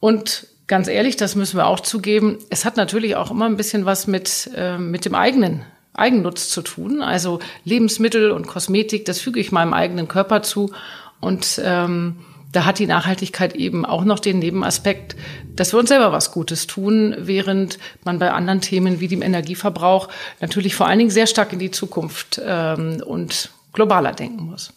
Und 0.00 0.46
ganz 0.66 0.88
ehrlich, 0.88 1.16
das 1.16 1.34
müssen 1.34 1.56
wir 1.56 1.66
auch 1.66 1.80
zugeben, 1.80 2.38
es 2.50 2.64
hat 2.64 2.76
natürlich 2.76 3.16
auch 3.16 3.30
immer 3.30 3.46
ein 3.46 3.56
bisschen 3.56 3.86
was 3.86 4.06
mit, 4.06 4.50
äh, 4.54 4.78
mit 4.78 5.04
dem 5.04 5.14
eigenen 5.14 5.64
Eigennutz 5.94 6.50
zu 6.50 6.62
tun. 6.62 7.02
Also 7.02 7.38
Lebensmittel 7.64 8.30
und 8.30 8.46
Kosmetik, 8.46 9.04
das 9.04 9.20
füge 9.20 9.40
ich 9.40 9.52
meinem 9.52 9.74
eigenen 9.74 10.08
Körper 10.08 10.42
zu. 10.42 10.72
Und 11.20 11.60
ähm, 11.62 12.16
da 12.52 12.66
hat 12.66 12.78
die 12.78 12.86
Nachhaltigkeit 12.86 13.54
eben 13.54 13.84
auch 13.84 14.04
noch 14.04 14.18
den 14.18 14.38
Nebenaspekt, 14.38 15.16
dass 15.56 15.72
wir 15.72 15.80
uns 15.80 15.88
selber 15.88 16.12
was 16.12 16.32
Gutes 16.32 16.66
tun, 16.66 17.14
während 17.18 17.78
man 18.04 18.18
bei 18.18 18.30
anderen 18.30 18.60
Themen 18.60 19.00
wie 19.00 19.08
dem 19.08 19.22
Energieverbrauch 19.22 20.08
natürlich 20.40 20.74
vor 20.74 20.86
allen 20.86 20.98
Dingen 20.98 21.10
sehr 21.10 21.26
stark 21.26 21.52
in 21.52 21.58
die 21.58 21.70
Zukunft 21.70 22.40
ähm, 22.44 23.02
und 23.04 23.50
globaler 23.72 24.12
denken 24.12 24.44
muss. 24.44 24.72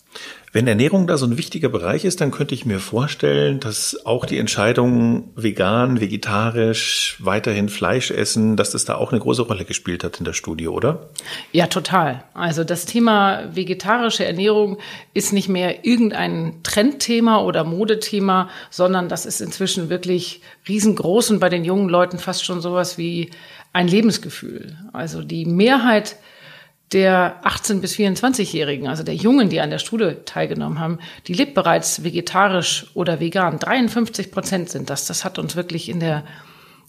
Wenn 0.55 0.67
Ernährung 0.69 1.05
da 1.05 1.17
so 1.17 1.25
ein 1.25 1.38
wichtiger 1.38 1.67
Bereich 1.67 2.05
ist, 2.05 2.21
dann 2.21 2.31
könnte 2.31 2.55
ich 2.55 2.65
mir 2.65 2.79
vorstellen, 2.79 3.59
dass 3.59 4.05
auch 4.05 4.24
die 4.24 4.38
Entscheidung 4.38 5.33
vegan, 5.35 6.00
vegetarisch, 6.00 7.17
weiterhin 7.19 7.67
Fleisch 7.67 8.09
essen, 8.09 8.55
dass 8.55 8.71
das 8.71 8.85
da 8.85 8.95
auch 8.95 9.12
eine 9.12 9.19
große 9.19 9.41
Rolle 9.41 9.65
gespielt 9.65 10.05
hat 10.05 10.19
in 10.19 10.24
der 10.24 10.31
Studie, 10.31 10.69
oder? 10.69 11.09
Ja, 11.51 11.67
total. 11.67 12.24
Also 12.33 12.63
das 12.63 12.85
Thema 12.85 13.53
vegetarische 13.53 14.24
Ernährung 14.24 14.77
ist 15.13 15.33
nicht 15.33 15.50
mehr 15.50 15.83
irgendein 15.83 16.62
Trendthema 16.63 17.41
oder 17.41 17.65
Modethema, 17.65 18.50
sondern 18.69 19.09
das 19.09 19.25
ist 19.25 19.41
inzwischen 19.41 19.89
wirklich 19.89 20.39
riesengroß 20.69 21.31
und 21.31 21.39
bei 21.39 21.50
den 21.50 21.65
jungen 21.65 21.89
Leuten 21.89 22.17
fast 22.17 22.45
schon 22.45 22.62
sowas 22.62 22.97
wie 22.97 23.29
ein 23.74 23.89
Lebensgefühl. 23.89 24.77
Also 24.93 25.21
die 25.21 25.45
Mehrheit 25.45 26.15
der 26.92 27.42
18- 27.44 27.82
bis 27.82 27.96
24-Jährigen, 27.96 28.88
also 28.88 29.04
der 29.04 29.15
Jungen, 29.15 29.50
die 29.50 29.60
an 29.60 29.72
der 29.72 29.80
Studie 29.80 30.18
teilgenommen 30.25 30.80
haben, 30.80 31.00
die 31.27 31.34
lebt 31.34 31.56
bereits 31.56 32.04
vegetarisch 32.04 32.88
oder 32.94 33.20
vegan. 33.20 33.60
53 33.60 34.32
Prozent 34.32 34.70
sind 34.70 34.89
das. 34.89 35.06
Das 35.06 35.25
hat 35.25 35.39
uns 35.39 35.56
wirklich 35.56 35.89
in 35.89 36.00
der, 36.00 36.24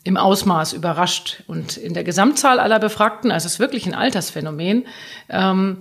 im 0.05 0.17
Ausmaß 0.17 0.75
überrascht. 0.75 1.43
Und 1.47 1.76
in 1.76 1.95
der 1.95 2.05
Gesamtzahl 2.05 2.61
aller 2.61 2.79
Befragten, 2.79 3.33
also 3.33 3.47
es 3.47 3.55
ist 3.55 3.61
wirklich 3.61 3.87
ein 3.87 3.95
Altersphänomen, 3.95 4.87
ähm, 5.31 5.79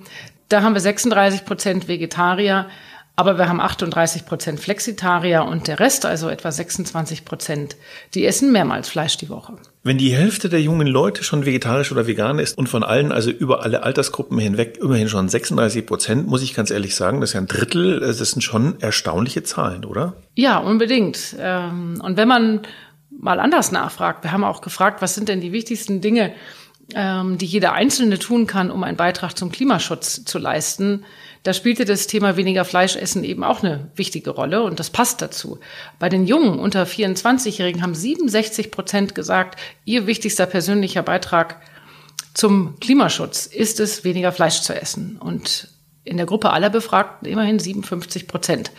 da 0.48 0.62
haben 0.62 0.76
wir 0.76 0.82
36 0.82 1.44
Prozent 1.44 1.88
Vegetarier, 1.88 2.70
aber 3.16 3.38
wir 3.38 3.48
haben 3.48 3.62
38 3.62 4.26
Prozent 4.26 4.60
Flexitarier 4.60 5.46
und 5.46 5.68
der 5.68 5.80
Rest, 5.80 6.06
also 6.06 6.30
etwa 6.30 6.52
26 6.52 7.24
Prozent, 7.24 7.78
die 8.14 8.26
essen 8.26 8.52
mehrmals 8.52 8.90
Fleisch 8.90 9.18
die 9.18 9.30
Woche. 9.30 9.54
Wenn 9.84 9.98
die 9.98 10.14
Hälfte 10.14 10.50
der 10.50 10.62
jungen 10.62 10.88
Leute 10.88 11.24
schon 11.24 11.46
vegetarisch 11.46 11.92
oder 11.92 12.08
vegan 12.08 12.40
ist 12.40 12.58
und 12.58 12.68
von 12.68 12.84
allen, 12.84 13.12
also 13.12 13.32
über 13.32 13.64
alle 13.64 13.84
Altersgruppen 13.84 14.38
hinweg, 14.38 14.78
immerhin 14.82 15.08
schon 15.08 15.30
36 15.30 15.86
Prozent, 15.86 16.28
muss 16.28 16.44
ich 16.44 16.54
ganz 16.54 16.72
ehrlich 16.72 16.96
sagen, 16.96 17.22
das 17.22 17.30
ist 17.30 17.34
ja 17.36 17.42
ein 17.42 17.48
Drittel, 17.48 18.02
das 18.02 18.18
sind 18.18 18.42
schon 18.42 18.82
erstaunliche 18.82 19.44
Zahlen, 19.44 19.86
oder? 19.86 20.14
Ja, 20.36 20.58
unbedingt. 20.58 21.36
Ähm, 21.40 22.02
und 22.04 22.18
wenn 22.18 22.28
man 22.28 22.62
mal 23.18 23.40
anders 23.40 23.72
nachfragt, 23.72 24.24
wir 24.24 24.34
haben 24.34 24.44
auch 24.44 24.62
gefragt, 24.62 25.02
was 25.02 25.16
sind 25.16 25.30
denn 25.30 25.40
die 25.40 25.54
wichtigsten 25.54 26.02
Dinge, 26.02 26.34
die 26.88 27.46
jeder 27.46 27.74
Einzelne 27.74 28.20
tun 28.20 28.46
kann, 28.46 28.70
um 28.70 28.84
einen 28.84 28.98
Beitrag 28.98 29.36
zum 29.36 29.51
Klimaschutz 29.51 30.24
zu 30.24 30.38
leisten, 30.38 31.04
da 31.46 31.54
spielte 31.54 31.86
das 31.86 32.08
Thema 32.08 32.38
weniger 32.38 32.65
Fleischessen 32.65 33.24
eben 33.24 33.44
auch 33.44 33.62
eine 33.62 33.92
wichtige 33.96 34.32
Rolle 34.32 34.63
und 34.63 34.80
das 34.80 34.89
passt 34.89 35.22
dazu. 35.22 35.60
Bei 36.00 36.10
den 36.10 36.25
Jungen 36.25 36.60
unter 36.60 36.84
24-Jährigen 36.84 37.84
haben 37.84 37.94
67 37.94 38.72
Prozent 38.72 39.13
gesagt, 39.13 39.60
ihr 39.84 40.08
wichtigster 40.08 40.48
persönlicher 40.48 41.04
Beitrag 41.04 41.62
zum 42.34 42.80
Klimaschutz 42.80 43.46
ist 43.46 43.80
es, 43.80 44.04
weniger 44.04 44.32
Fleisch 44.32 44.62
zu 44.62 44.74
essen. 44.74 45.18
Und 45.20 45.70
in 46.04 46.18
der 46.18 46.25
Gruppe 46.25 46.50
aller 46.50 46.70
Befragten 46.70 47.27
immerhin 47.27 47.60
57 47.60 48.27
Prozent. 48.27 48.72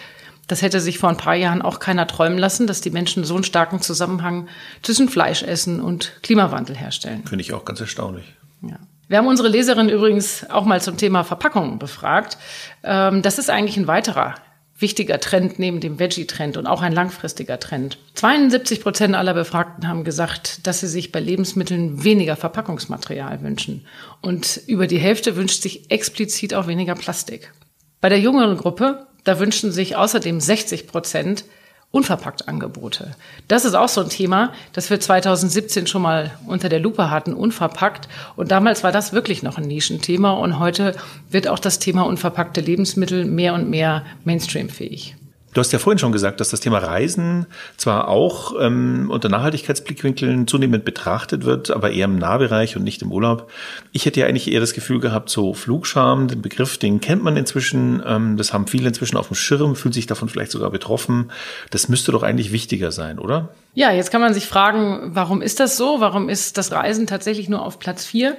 Das 0.46 0.62
hätte 0.62 0.80
sich 0.80 0.98
vor 0.98 1.10
ein 1.10 1.16
paar 1.16 1.34
Jahren 1.34 1.62
auch 1.62 1.80
keiner 1.80 2.06
träumen 2.06 2.38
lassen, 2.38 2.66
dass 2.66 2.80
die 2.80 2.90
Menschen 2.90 3.24
so 3.24 3.34
einen 3.34 3.44
starken 3.44 3.80
Zusammenhang 3.80 4.48
zwischen 4.82 5.08
Fleischessen 5.08 5.80
und 5.80 6.12
Klimawandel 6.22 6.76
herstellen. 6.76 7.24
Finde 7.26 7.42
ich 7.42 7.52
auch 7.52 7.64
ganz 7.64 7.80
erstaunlich. 7.80 8.36
Ja. 8.62 8.78
Wir 9.08 9.18
haben 9.18 9.26
unsere 9.26 9.48
Leserin 9.48 9.88
übrigens 9.88 10.48
auch 10.50 10.64
mal 10.64 10.80
zum 10.80 10.96
Thema 10.96 11.24
Verpackung 11.24 11.78
befragt. 11.78 12.38
Ähm, 12.82 13.22
das 13.22 13.38
ist 13.38 13.50
eigentlich 13.50 13.76
ein 13.76 13.86
weiterer 13.86 14.34
wichtiger 14.78 15.18
Trend 15.20 15.58
neben 15.58 15.80
dem 15.80 15.98
Veggie-Trend 15.98 16.56
und 16.56 16.66
auch 16.66 16.82
ein 16.82 16.92
langfristiger 16.92 17.58
Trend. 17.58 17.98
72 18.14 18.82
Prozent 18.82 19.14
aller 19.14 19.32
Befragten 19.32 19.88
haben 19.88 20.04
gesagt, 20.04 20.66
dass 20.66 20.80
sie 20.80 20.88
sich 20.88 21.12
bei 21.12 21.20
Lebensmitteln 21.20 22.04
weniger 22.04 22.36
Verpackungsmaterial 22.36 23.42
wünschen. 23.42 23.86
Und 24.20 24.60
über 24.66 24.86
die 24.86 24.98
Hälfte 24.98 25.36
wünscht 25.36 25.62
sich 25.62 25.90
explizit 25.90 26.52
auch 26.52 26.66
weniger 26.66 26.94
Plastik. 26.94 27.52
Bei 28.00 28.08
der 28.10 28.20
jüngeren 28.20 28.58
Gruppe, 28.58 29.06
da 29.26 29.38
wünschen 29.38 29.72
sich 29.72 29.96
außerdem 29.96 30.40
60 30.40 30.86
Prozent 30.86 31.44
unverpackt 31.90 32.48
Angebote. 32.48 33.14
Das 33.48 33.64
ist 33.64 33.74
auch 33.74 33.88
so 33.88 34.02
ein 34.02 34.08
Thema, 34.08 34.52
das 34.72 34.90
wir 34.90 35.00
2017 35.00 35.86
schon 35.86 36.02
mal 36.02 36.32
unter 36.46 36.68
der 36.68 36.80
Lupe 36.80 37.10
hatten, 37.10 37.32
unverpackt. 37.32 38.08
Und 38.36 38.50
damals 38.50 38.84
war 38.84 38.92
das 38.92 39.12
wirklich 39.12 39.42
noch 39.42 39.58
ein 39.58 39.66
Nischenthema 39.66 40.32
und 40.32 40.58
heute 40.58 40.94
wird 41.30 41.48
auch 41.48 41.58
das 41.58 41.78
Thema 41.78 42.02
unverpackte 42.02 42.60
Lebensmittel 42.60 43.24
mehr 43.24 43.54
und 43.54 43.68
mehr 43.68 44.04
mainstreamfähig. 44.24 45.16
Du 45.56 45.60
hast 45.60 45.72
ja 45.72 45.78
vorhin 45.78 45.98
schon 45.98 46.12
gesagt, 46.12 46.40
dass 46.40 46.50
das 46.50 46.60
Thema 46.60 46.76
Reisen 46.76 47.46
zwar 47.78 48.08
auch 48.08 48.52
ähm, 48.60 49.08
unter 49.10 49.30
Nachhaltigkeitsblickwinkeln 49.30 50.46
zunehmend 50.46 50.84
betrachtet 50.84 51.46
wird, 51.46 51.70
aber 51.70 51.92
eher 51.92 52.04
im 52.04 52.18
Nahbereich 52.18 52.76
und 52.76 52.84
nicht 52.84 53.00
im 53.00 53.10
Urlaub. 53.10 53.50
Ich 53.90 54.04
hätte 54.04 54.20
ja 54.20 54.26
eigentlich 54.26 54.52
eher 54.52 54.60
das 54.60 54.74
Gefühl 54.74 55.00
gehabt, 55.00 55.30
so 55.30 55.54
Flugscham, 55.54 56.28
den 56.28 56.42
Begriff, 56.42 56.76
den 56.76 57.00
kennt 57.00 57.24
man 57.24 57.38
inzwischen, 57.38 58.02
ähm, 58.04 58.36
das 58.36 58.52
haben 58.52 58.66
viele 58.66 58.88
inzwischen 58.88 59.16
auf 59.16 59.28
dem 59.28 59.34
Schirm, 59.34 59.76
fühlt 59.76 59.94
sich 59.94 60.06
davon 60.06 60.28
vielleicht 60.28 60.50
sogar 60.50 60.68
betroffen. 60.68 61.32
Das 61.70 61.88
müsste 61.88 62.12
doch 62.12 62.22
eigentlich 62.22 62.52
wichtiger 62.52 62.92
sein, 62.92 63.18
oder? 63.18 63.48
Ja, 63.78 63.92
jetzt 63.92 64.10
kann 64.10 64.22
man 64.22 64.32
sich 64.32 64.46
fragen, 64.46 65.10
warum 65.12 65.42
ist 65.42 65.60
das 65.60 65.76
so? 65.76 66.00
Warum 66.00 66.30
ist 66.30 66.56
das 66.56 66.72
Reisen 66.72 67.06
tatsächlich 67.06 67.50
nur 67.50 67.60
auf 67.60 67.78
Platz 67.78 68.06
vier? 68.06 68.38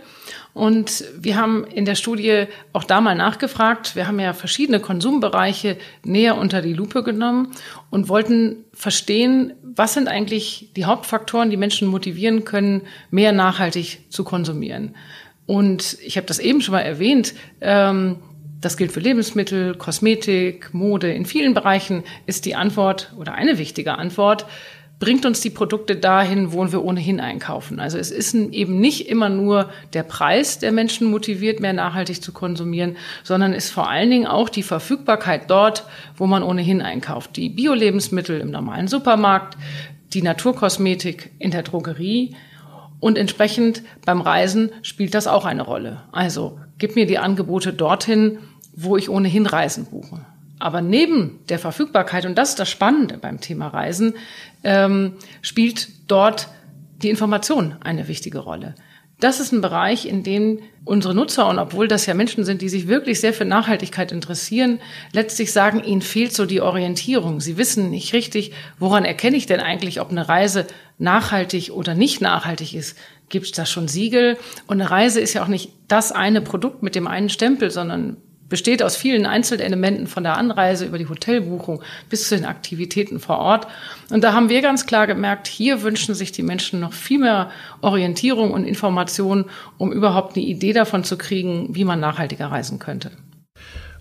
Und 0.56 1.04
wir 1.16 1.38
haben 1.38 1.64
in 1.64 1.86
der 1.86 1.94
Studie 1.94 2.48
auch 2.74 2.84
da 2.84 3.02
mal 3.02 3.14
nachgefragt. 3.14 3.96
Wir 3.96 4.08
haben 4.08 4.20
ja 4.20 4.34
verschiedene 4.34 4.80
Konsumbereiche 4.80 5.78
näher 6.04 6.40
unter 6.40 6.64
die 6.64 6.74
Lupe 6.74 7.04
genommen 7.04 7.52
und 7.92 8.10
wollten 8.10 8.66
verstehen, 8.74 9.54
was 9.62 9.94
sind 9.94 10.08
eigentlich 10.08 10.72
die 10.76 10.86
Hauptfaktoren, 10.86 11.52
die 11.52 11.58
Menschen 11.58 11.88
motivieren 11.88 12.44
können, 12.44 12.82
mehr 13.12 13.32
nachhaltig 13.32 14.10
zu 14.10 14.24
konsumieren. 14.24 14.96
Und 15.46 16.00
ich 16.04 16.18
habe 16.18 16.26
das 16.26 16.40
eben 16.40 16.62
schon 16.62 16.74
mal 16.74 16.82
erwähnt. 16.82 17.36
Ähm, 17.62 18.16
das 18.60 18.76
gilt 18.76 18.92
für 18.92 19.02
Lebensmittel, 19.02 19.76
Kosmetik, 19.76 20.74
Mode. 20.74 21.14
In 21.14 21.26
vielen 21.26 21.54
Bereichen 21.54 22.04
ist 22.26 22.46
die 22.46 22.56
Antwort 22.56 23.14
oder 23.18 23.36
eine 23.36 23.60
wichtige 23.60 24.00
Antwort, 24.00 24.48
bringt 25.00 25.26
uns 25.26 25.42
die 25.42 25.52
Produkte 25.52 25.96
dahin, 25.96 26.54
wo 26.54 26.72
wir 26.72 26.84
ohnehin 26.84 27.20
einkaufen. 27.20 27.80
Also 27.80 27.98
es 27.98 28.10
ist 28.10 28.34
eben 28.34 28.80
nicht 28.80 29.08
immer 29.10 29.30
nur 29.30 29.70
der 29.94 30.04
Preis, 30.04 30.58
der 30.58 30.72
Menschen 30.72 31.10
motiviert, 31.12 31.60
mehr 31.60 31.74
nachhaltig 31.74 32.22
zu 32.22 32.32
konsumieren, 32.32 32.98
sondern 33.24 33.54
ist 33.54 33.70
vor 33.70 33.90
allen 33.90 34.10
Dingen 34.10 34.26
auch 34.26 34.50
die 34.50 34.64
Verfügbarkeit 34.64 35.50
dort, 35.50 35.84
wo 36.16 36.26
man 36.26 36.42
ohnehin 36.42 36.82
einkauft. 36.82 37.38
Die 37.38 37.50
Bio-Lebensmittel 37.50 38.40
im 38.42 38.50
normalen 38.50 38.88
Supermarkt, 38.88 39.58
die 40.14 40.24
Naturkosmetik 40.24 41.32
in 41.38 41.52
der 41.52 41.64
Drogerie 41.64 42.36
und 43.00 43.18
entsprechend 43.18 43.84
beim 44.04 44.22
Reisen 44.22 44.72
spielt 44.82 45.14
das 45.14 45.28
auch 45.28 45.46
eine 45.46 45.62
Rolle. 45.62 46.02
Also 46.12 46.60
gib 46.80 46.96
mir 46.96 47.06
die 47.06 47.20
Angebote 47.20 47.72
dorthin, 47.72 48.40
wo 48.76 48.98
ich 48.98 49.10
ohnehin 49.10 49.46
Reisen 49.46 49.86
buche. 49.86 50.26
Aber 50.60 50.82
neben 50.82 51.40
der 51.50 51.60
Verfügbarkeit, 51.60 52.26
und 52.26 52.38
das 52.38 52.50
ist 52.50 52.60
das 52.60 52.70
Spannende 52.70 53.18
beim 53.18 53.40
Thema 53.40 53.68
Reisen, 53.68 54.16
ähm, 54.64 55.14
spielt 55.42 55.90
dort 56.08 56.48
die 57.02 57.10
Information 57.10 57.76
eine 57.82 58.08
wichtige 58.08 58.40
Rolle. 58.40 58.76
Das 59.20 59.40
ist 59.40 59.52
ein 59.52 59.62
Bereich, 59.62 60.06
in 60.06 60.22
dem 60.22 60.60
unsere 60.86 61.16
Nutzer, 61.16 61.48
und 61.48 61.58
obwohl 61.58 61.88
das 61.88 62.06
ja 62.06 62.14
Menschen 62.14 62.44
sind, 62.44 62.62
die 62.62 62.70
sich 62.70 62.88
wirklich 62.88 63.20
sehr 63.20 63.34
für 63.34 63.46
Nachhaltigkeit 63.46 64.12
interessieren, 64.12 64.80
letztlich 65.12 65.52
sagen, 65.52 65.84
ihnen 65.84 66.04
fehlt 66.04 66.34
so 66.34 66.46
die 66.46 66.62
Orientierung. 66.62 67.42
Sie 67.42 67.58
wissen 67.58 67.90
nicht 67.90 68.14
richtig, 68.14 68.52
woran 68.78 69.06
erkenne 69.06 69.36
ich 69.36 69.48
denn 69.48 69.60
eigentlich, 69.60 70.02
ob 70.02 70.12
eine 70.12 70.30
Reise 70.30 70.68
nachhaltig 71.00 71.72
oder 71.72 71.96
nicht 71.96 72.22
nachhaltig 72.22 72.76
ist. 72.76 72.96
Gibt 73.30 73.48
es 73.48 73.52
da 73.54 73.66
schon 73.66 73.88
Siegel? 73.88 74.38
Und 74.68 74.80
eine 74.80 74.90
Reise 74.90 75.20
ist 75.20 75.34
ja 75.34 75.44
auch 75.44 75.48
nicht 75.48 75.72
das 75.88 76.12
eine 76.12 76.42
Produkt 76.42 76.84
mit 76.84 76.94
dem 76.94 77.08
einen 77.08 77.30
Stempel, 77.30 77.72
sondern 77.72 78.18
besteht 78.50 78.82
aus 78.82 78.96
vielen 78.96 79.26
Einzelelementen 79.26 80.08
von 80.08 80.24
der 80.24 80.38
Anreise 80.38 80.86
über 80.86 80.98
die 80.98 81.10
Hotelbuchung 81.10 81.82
bis 82.10 82.28
zu 82.28 82.36
den 82.36 82.46
Aktivitäten 82.46 83.20
vor 83.20 83.40
Ort. 83.40 83.68
Und 84.10 84.24
da 84.24 84.34
haben 84.34 84.50
wir 84.50 84.62
ganz 84.62 84.86
klar 84.86 85.08
gemerkt, 85.08 85.48
hier 85.48 85.82
wünschen 85.84 86.16
sich 86.16 86.32
die 86.32 86.44
Menschen 86.44 86.80
noch 86.80 86.94
viel 86.94 87.20
mehr 87.20 87.52
Orientierung 87.82 88.52
und 88.52 88.64
Information, 88.64 89.46
um 89.78 89.92
überhaupt 89.92 90.36
eine 90.36 90.46
Idee 90.46 90.74
davon 90.74 91.04
zu 91.04 91.18
kriegen, 91.18 91.76
wie 91.76 91.84
man 91.84 92.00
nachhaltiger 92.00 92.48
reisen 92.48 92.80
könnte. 92.80 93.12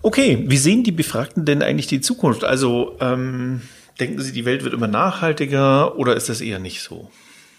Okay, 0.01 0.45
wie 0.47 0.57
sehen 0.57 0.83
die 0.83 0.91
Befragten 0.91 1.45
denn 1.45 1.61
eigentlich 1.61 1.87
die 1.87 2.01
Zukunft? 2.01 2.43
Also 2.43 2.95
ähm, 3.01 3.61
denken 3.99 4.21
Sie, 4.21 4.31
die 4.31 4.45
Welt 4.45 4.63
wird 4.63 4.73
immer 4.73 4.87
nachhaltiger 4.87 5.97
oder 5.97 6.15
ist 6.15 6.29
das 6.29 6.39
eher 6.39 6.59
nicht 6.59 6.81
so? 6.81 7.09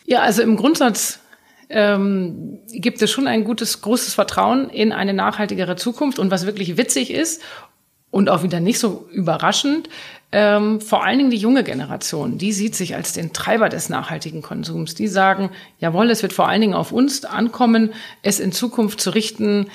Ja, 0.06 0.20
also 0.22 0.40
im 0.40 0.56
Grundsatz 0.56 1.20
ähm, 1.70 2.60
gibt 2.72 3.02
es 3.02 3.10
schon 3.10 3.26
ein 3.26 3.44
gutes, 3.44 3.80
großes 3.80 4.14
Vertrauen 4.14 4.70
in 4.70 4.92
eine 4.92 5.14
nachhaltigere 5.14 5.76
Zukunft. 5.76 6.18
Und 6.18 6.30
was 6.30 6.46
wirklich 6.46 6.76
witzig 6.76 7.10
ist, 7.10 7.42
und 8.10 8.28
auch 8.28 8.42
wieder 8.42 8.60
nicht 8.60 8.78
so 8.78 9.08
überraschend. 9.12 9.88
Ähm, 10.30 10.80
vor 10.80 11.04
allen 11.04 11.18
Dingen 11.18 11.30
die 11.30 11.38
junge 11.38 11.64
Generation, 11.64 12.38
die 12.38 12.52
sieht 12.52 12.74
sich 12.74 12.94
als 12.94 13.12
den 13.12 13.32
Treiber 13.32 13.68
des 13.68 13.88
nachhaltigen 13.88 14.42
Konsums. 14.42 14.94
Die 14.94 15.08
sagen, 15.08 15.50
jawohl, 15.78 16.10
es 16.10 16.22
wird 16.22 16.32
vor 16.32 16.48
allen 16.48 16.60
Dingen 16.60 16.74
auf 16.74 16.92
uns 16.92 17.24
ankommen, 17.24 17.92
es 18.22 18.40
in 18.40 18.52
Zukunft 18.52 19.00
zu 19.00 19.10
richten, 19.10 19.68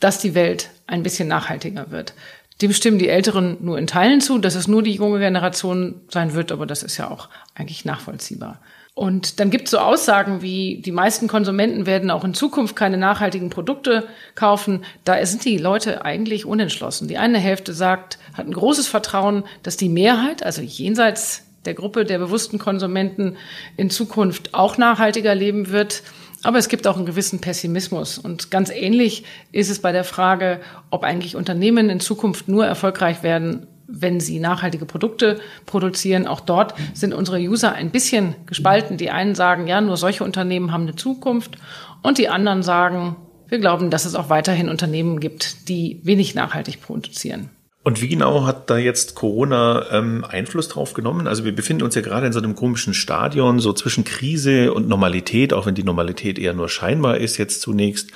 dass 0.00 0.18
die 0.18 0.34
Welt 0.34 0.70
ein 0.86 1.02
bisschen 1.02 1.28
nachhaltiger 1.28 1.90
wird. 1.90 2.14
Dem 2.60 2.72
stimmen 2.72 2.98
die 2.98 3.08
Älteren 3.08 3.56
nur 3.60 3.78
in 3.78 3.86
Teilen 3.86 4.20
zu, 4.20 4.38
dass 4.38 4.54
es 4.54 4.68
nur 4.68 4.82
die 4.82 4.94
junge 4.94 5.18
Generation 5.18 6.00
sein 6.08 6.34
wird, 6.34 6.52
aber 6.52 6.66
das 6.66 6.82
ist 6.82 6.96
ja 6.96 7.10
auch 7.10 7.28
eigentlich 7.54 7.84
nachvollziehbar. 7.84 8.60
Und 8.94 9.40
dann 9.40 9.48
gibt 9.48 9.64
es 9.64 9.70
so 9.70 9.78
Aussagen 9.78 10.42
wie, 10.42 10.82
die 10.84 10.92
meisten 10.92 11.26
Konsumenten 11.26 11.86
werden 11.86 12.10
auch 12.10 12.24
in 12.24 12.34
Zukunft 12.34 12.76
keine 12.76 12.98
nachhaltigen 12.98 13.48
Produkte 13.48 14.06
kaufen. 14.34 14.84
Da 15.04 15.24
sind 15.24 15.46
die 15.46 15.56
Leute 15.56 16.04
eigentlich 16.04 16.44
unentschlossen. 16.44 17.08
Die 17.08 17.16
eine 17.16 17.38
Hälfte 17.38 17.72
sagt, 17.72 18.18
hat 18.34 18.46
ein 18.46 18.52
großes 18.52 18.88
Vertrauen, 18.88 19.44
dass 19.62 19.78
die 19.78 19.88
Mehrheit, 19.88 20.42
also 20.42 20.60
jenseits 20.60 21.44
der 21.64 21.72
Gruppe 21.72 22.04
der 22.04 22.18
bewussten 22.18 22.58
Konsumenten, 22.58 23.36
in 23.78 23.88
Zukunft 23.88 24.52
auch 24.52 24.76
nachhaltiger 24.76 25.34
leben 25.34 25.70
wird. 25.70 26.02
Aber 26.42 26.58
es 26.58 26.68
gibt 26.68 26.86
auch 26.86 26.96
einen 26.96 27.06
gewissen 27.06 27.40
Pessimismus. 27.40 28.18
Und 28.18 28.50
ganz 28.50 28.68
ähnlich 28.68 29.24
ist 29.52 29.70
es 29.70 29.78
bei 29.78 29.92
der 29.92 30.04
Frage, 30.04 30.60
ob 30.90 31.02
eigentlich 31.02 31.36
Unternehmen 31.36 31.88
in 31.88 32.00
Zukunft 32.00 32.48
nur 32.48 32.66
erfolgreich 32.66 33.22
werden, 33.22 33.68
wenn 33.92 34.20
sie 34.20 34.40
nachhaltige 34.40 34.86
Produkte 34.86 35.40
produzieren. 35.66 36.26
Auch 36.26 36.40
dort 36.40 36.74
sind 36.94 37.14
unsere 37.14 37.38
User 37.38 37.72
ein 37.72 37.90
bisschen 37.90 38.34
gespalten. 38.46 38.96
Die 38.96 39.10
einen 39.10 39.34
sagen, 39.34 39.66
ja, 39.66 39.80
nur 39.80 39.96
solche 39.96 40.24
Unternehmen 40.24 40.72
haben 40.72 40.82
eine 40.82 40.96
Zukunft. 40.96 41.56
Und 42.02 42.18
die 42.18 42.28
anderen 42.28 42.62
sagen, 42.62 43.16
wir 43.48 43.58
glauben, 43.58 43.90
dass 43.90 44.06
es 44.06 44.14
auch 44.14 44.30
weiterhin 44.30 44.68
Unternehmen 44.68 45.20
gibt, 45.20 45.68
die 45.68 46.00
wenig 46.02 46.34
nachhaltig 46.34 46.80
produzieren. 46.80 47.50
Und 47.84 48.00
wie 48.00 48.06
genau 48.06 48.46
hat 48.46 48.70
da 48.70 48.78
jetzt 48.78 49.16
Corona 49.16 49.86
ähm, 49.90 50.24
Einfluss 50.24 50.68
drauf 50.68 50.94
genommen? 50.94 51.26
Also 51.26 51.44
wir 51.44 51.52
befinden 51.52 51.82
uns 51.82 51.96
ja 51.96 52.00
gerade 52.00 52.26
in 52.26 52.32
so 52.32 52.38
einem 52.38 52.54
komischen 52.54 52.94
Stadion, 52.94 53.58
so 53.58 53.72
zwischen 53.72 54.04
Krise 54.04 54.72
und 54.72 54.86
Normalität, 54.86 55.52
auch 55.52 55.66
wenn 55.66 55.74
die 55.74 55.82
Normalität 55.82 56.38
eher 56.38 56.52
nur 56.52 56.68
scheinbar 56.68 57.18
ist 57.18 57.38
jetzt 57.38 57.60
zunächst. 57.60 58.10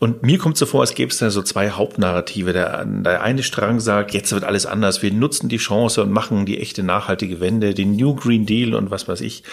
Und 0.00 0.22
mir 0.22 0.36
kommt 0.36 0.58
so 0.58 0.66
vor, 0.66 0.82
als 0.82 0.94
gäbe 0.94 1.10
es 1.10 1.16
da 1.16 1.30
so 1.30 1.40
zwei 1.40 1.70
Hauptnarrative. 1.70 2.52
Der, 2.52 2.84
der 2.84 3.22
eine 3.22 3.42
Strang 3.42 3.80
sagt, 3.80 4.12
jetzt 4.12 4.32
wird 4.32 4.44
alles 4.44 4.66
anders, 4.66 5.02
wir 5.02 5.12
nutzen 5.12 5.48
die 5.48 5.56
Chance 5.56 6.02
und 6.02 6.12
machen 6.12 6.44
die 6.44 6.60
echte 6.60 6.82
nachhaltige 6.82 7.40
Wende, 7.40 7.72
den 7.72 7.96
New 7.96 8.16
Green 8.16 8.44
Deal 8.44 8.74
und 8.74 8.90
was 8.90 9.08
weiß 9.08 9.22
ich. 9.22 9.44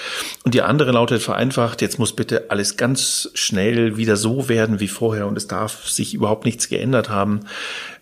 Und 0.43 0.55
die 0.55 0.62
andere 0.62 0.91
lautet 0.91 1.22
vereinfacht, 1.22 1.82
jetzt 1.82 2.00
muss 2.00 2.13
bitte 2.13 2.51
alles 2.51 2.75
ganz 2.75 3.29
schnell 3.34 3.96
wieder 3.96 4.17
so 4.17 4.50
werden 4.50 4.82
wie 4.82 4.89
vorher 4.89 5.25
und 5.25 5.38
es 5.38 5.48
darf 5.48 5.88
sich 5.88 6.13
überhaupt 6.13 6.43
nichts 6.43 6.67
geändert 6.67 7.10
haben. 7.10 7.46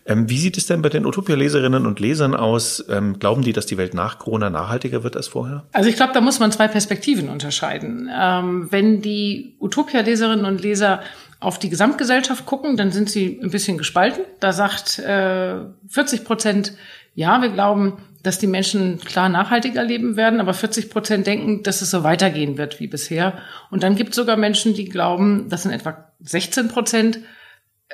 Ähm, 0.04 0.28
wie 0.28 0.38
sieht 0.38 0.56
es 0.56 0.66
denn 0.66 0.82
bei 0.82 0.88
den 0.88 1.06
Utopia-Leserinnen 1.06 1.86
und 1.86 2.00
Lesern 2.00 2.34
aus? 2.34 2.84
Ähm, 2.88 3.18
glauben 3.18 3.42
die, 3.42 3.52
dass 3.52 3.66
die 3.66 3.78
Welt 3.78 3.94
nach 3.94 4.18
Corona 4.18 4.50
nachhaltiger 4.50 5.04
wird 5.04 5.16
als 5.16 5.28
vorher? 5.28 5.64
Also 5.72 5.88
ich 5.88 5.96
glaube, 5.96 6.12
da 6.12 6.20
muss 6.20 6.40
man 6.40 6.50
zwei 6.50 6.68
Perspektiven 6.68 7.28
unterscheiden. 7.28 8.10
Ähm, 8.12 8.66
wenn 8.70 9.00
die 9.00 9.56
Utopia-Leserinnen 9.60 10.44
und 10.44 10.60
Leser 10.60 11.02
auf 11.38 11.58
die 11.58 11.68
Gesamtgesellschaft 11.68 12.46
gucken, 12.46 12.76
dann 12.76 12.92
sind 12.92 13.10
sie 13.10 13.40
ein 13.42 13.50
bisschen 13.50 13.78
gespalten. 13.78 14.24
Da 14.40 14.52
sagt 14.52 14.98
äh, 14.98 15.56
40 15.88 16.24
Prozent, 16.24 16.72
ja, 17.14 17.42
wir 17.42 17.50
glauben, 17.50 17.98
dass 18.22 18.38
die 18.38 18.46
Menschen 18.46 18.98
klar 19.00 19.28
nachhaltiger 19.28 19.82
leben 19.82 20.16
werden, 20.16 20.40
aber 20.40 20.54
40 20.54 20.90
Prozent 20.90 21.26
denken, 21.26 21.62
dass 21.62 21.82
es 21.82 21.90
so 21.90 22.04
weitergehen 22.04 22.56
wird 22.56 22.80
wie 22.80 22.86
bisher. 22.86 23.38
Und 23.70 23.82
dann 23.82 23.96
gibt 23.96 24.10
es 24.10 24.16
sogar 24.16 24.36
Menschen, 24.36 24.74
die 24.74 24.88
glauben, 24.88 25.48
das 25.48 25.64
sind 25.64 25.72
etwa 25.72 26.12
16 26.20 26.68
Prozent, 26.68 27.18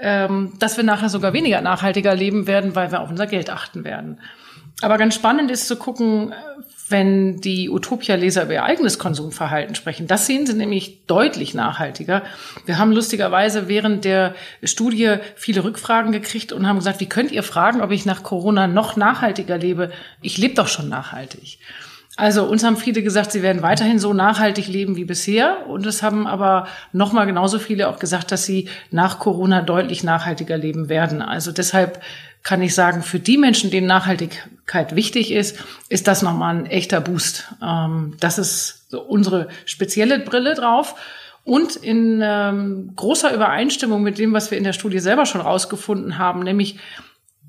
ähm, 0.01 0.53
dass 0.59 0.77
wir 0.77 0.85
nachher 0.85 1.09
sogar 1.09 1.33
weniger 1.33 1.61
nachhaltiger 1.61 2.15
leben 2.15 2.47
werden, 2.47 2.75
weil 2.75 2.91
wir 2.91 3.01
auf 3.01 3.11
unser 3.11 3.27
Geld 3.27 3.51
achten 3.51 3.85
werden. 3.85 4.21
Aber 4.81 4.97
ganz 4.97 5.15
spannend 5.15 5.51
ist 5.51 5.67
zu 5.67 5.77
gucken, 5.77 6.33
wenn 6.89 7.41
die 7.41 7.69
Utopia-Leser 7.69 8.45
über 8.45 8.55
ihr 8.55 8.65
eigenes 8.65 8.99
Konsumverhalten 8.99 9.75
sprechen. 9.75 10.07
Das 10.07 10.27
sehen 10.27 10.47
sie 10.47 10.55
nämlich 10.55 11.05
deutlich 11.07 11.55
nachhaltiger. 11.55 12.23
Wir 12.65 12.79
haben 12.79 12.93
lustigerweise 12.93 13.69
während 13.69 14.05
der 14.05 14.35
Studie 14.63 15.17
viele 15.37 15.65
Rückfragen 15.65 16.13
gekriegt 16.13 16.53
und 16.53 16.67
haben 16.67 16.79
gesagt, 16.79 17.01
wie 17.01 17.09
könnt 17.09 17.31
ihr 17.31 17.43
fragen, 17.43 17.83
ob 17.83 17.91
ich 17.91 18.07
nach 18.07 18.23
Corona 18.23 18.67
noch 18.67 18.97
nachhaltiger 18.97 19.59
lebe? 19.59 19.91
Ich 20.23 20.39
lebe 20.39 20.55
doch 20.55 20.69
schon 20.69 20.89
nachhaltig. 20.89 21.59
Also 22.19 22.43
uns 22.47 22.65
haben 22.65 22.77
viele 22.77 23.05
gesagt, 23.05 23.31
sie 23.31 23.43
werden 23.43 23.63
weiterhin 23.63 24.01
so 24.01 24.13
nachhaltig 24.13 24.67
leben 24.67 24.97
wie 24.97 25.05
bisher. 25.05 25.69
Und 25.69 25.87
es 25.87 26.03
haben 26.03 26.27
aber 26.27 26.67
nochmal 26.93 27.27
genauso 27.27 27.61
viele 27.61 27.89
auch 27.89 28.01
gesagt, 28.01 28.33
dass 28.33 28.45
sie 28.45 28.69
nach 28.91 29.21
Corona 29.21 29.63
deutlich 29.63 30.03
nachhaltiger 30.03 30.59
leben 30.59 30.89
werden. 30.89 31.23
Also 31.23 31.53
deshalb 31.53 32.03
kann 32.43 32.61
ich 32.61 32.75
sagen, 32.75 33.03
für 33.03 33.21
die 33.21 33.39
Menschen, 33.39 33.71
denen 33.71 33.87
Nachhaltigkeit 33.87 34.97
wichtig 34.97 35.31
ist, 35.31 35.65
ist 35.91 36.09
das 36.09 36.23
nochmal 36.23 36.57
ein 36.57 36.67
echter 36.67 37.01
Boost. 37.01 37.55
Ähm, 37.63 38.17
das 38.19 38.39
ist 38.39 38.91
so 38.91 39.01
unsere 39.01 39.47
spezielle 39.65 40.19
Brille 40.19 40.55
drauf. 40.55 40.97
Und 41.45 41.77
in 41.77 42.21
ähm, 42.21 42.95
großer 42.97 43.33
Übereinstimmung 43.33 44.03
mit 44.03 44.19
dem, 44.19 44.33
was 44.33 44.51
wir 44.51 44.59
in 44.59 44.65
der 44.65 44.73
Studie 44.73 44.99
selber 44.99 45.25
schon 45.25 45.41
rausgefunden 45.41 46.19
haben, 46.19 46.41
nämlich, 46.41 46.81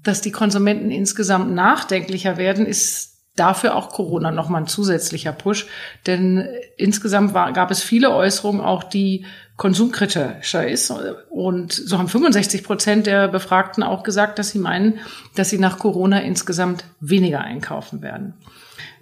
dass 0.04 0.22
die 0.22 0.32
Konsumenten 0.32 0.92
insgesamt 0.92 1.56
nachdenklicher 1.56 2.38
werden, 2.38 2.68
ist 2.68 3.19
dafür 3.36 3.76
auch 3.76 3.90
Corona 3.90 4.32
nochmal 4.32 4.62
ein 4.62 4.68
zusätzlicher 4.68 5.32
Push. 5.32 5.68
Denn 6.06 6.48
insgesamt 6.78 7.34
war, 7.34 7.54
gab 7.54 7.72
es 7.72 7.82
viele 7.82 8.12
Äußerungen 8.12 8.62
auch, 8.62 8.84
die 8.84 9.26
konsumkritischer 9.58 10.68
ist. 10.68 10.92
Und 11.30 11.74
so 11.74 11.98
haben 11.98 12.08
65 12.08 12.64
Prozent 12.64 13.08
der 13.08 13.28
Befragten 13.28 13.84
auch 13.84 14.04
gesagt, 14.04 14.40
dass 14.40 14.50
sie 14.50 14.60
meinen, 14.60 15.00
dass 15.36 15.50
sie 15.50 15.60
nach 15.60 15.80
Corona 15.80 16.22
insgesamt 16.22 16.86
weniger 17.02 17.42
einkaufen 17.42 18.02
werden. 18.02 18.34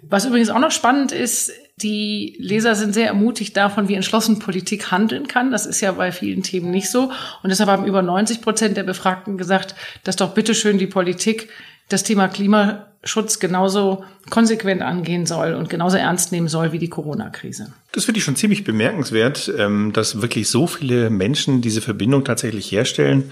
Was 0.02 0.24
übrigens 0.24 0.50
auch 0.50 0.58
noch 0.58 0.70
spannend 0.70 1.12
ist, 1.12 1.52
die 1.76 2.36
Leser 2.40 2.74
sind 2.74 2.92
sehr 2.92 3.06
ermutigt 3.06 3.56
davon, 3.56 3.88
wie 3.88 3.94
entschlossen 3.94 4.40
Politik 4.40 4.90
handeln 4.90 5.28
kann. 5.28 5.50
Das 5.50 5.64
ist 5.64 5.80
ja 5.80 5.92
bei 5.92 6.10
vielen 6.10 6.42
Themen 6.42 6.70
nicht 6.70 6.90
so. 6.90 7.12
Und 7.42 7.50
deshalb 7.50 7.70
haben 7.70 7.84
über 7.84 8.02
90 8.02 8.40
Prozent 8.40 8.76
der 8.76 8.82
Befragten 8.82 9.38
gesagt, 9.38 9.74
dass 10.04 10.16
doch 10.16 10.34
bitteschön 10.34 10.78
die 10.78 10.86
Politik 10.86 11.48
das 11.88 12.02
Thema 12.02 12.28
Klimaschutz 12.28 13.38
genauso 13.38 14.04
konsequent 14.30 14.82
angehen 14.82 15.26
soll 15.26 15.54
und 15.54 15.70
genauso 15.70 15.96
ernst 15.96 16.32
nehmen 16.32 16.48
soll 16.48 16.72
wie 16.72 16.78
die 16.78 16.90
Corona-Krise. 16.90 17.72
Das 17.92 18.04
finde 18.04 18.18
ich 18.18 18.24
schon 18.24 18.36
ziemlich 18.36 18.64
bemerkenswert, 18.64 19.52
ähm, 19.58 19.92
dass 19.92 20.20
wirklich 20.20 20.48
so 20.48 20.66
viele 20.66 21.10
Menschen 21.10 21.60
diese 21.62 21.80
Verbindung 21.80 22.24
tatsächlich 22.24 22.70
herstellen. 22.70 23.30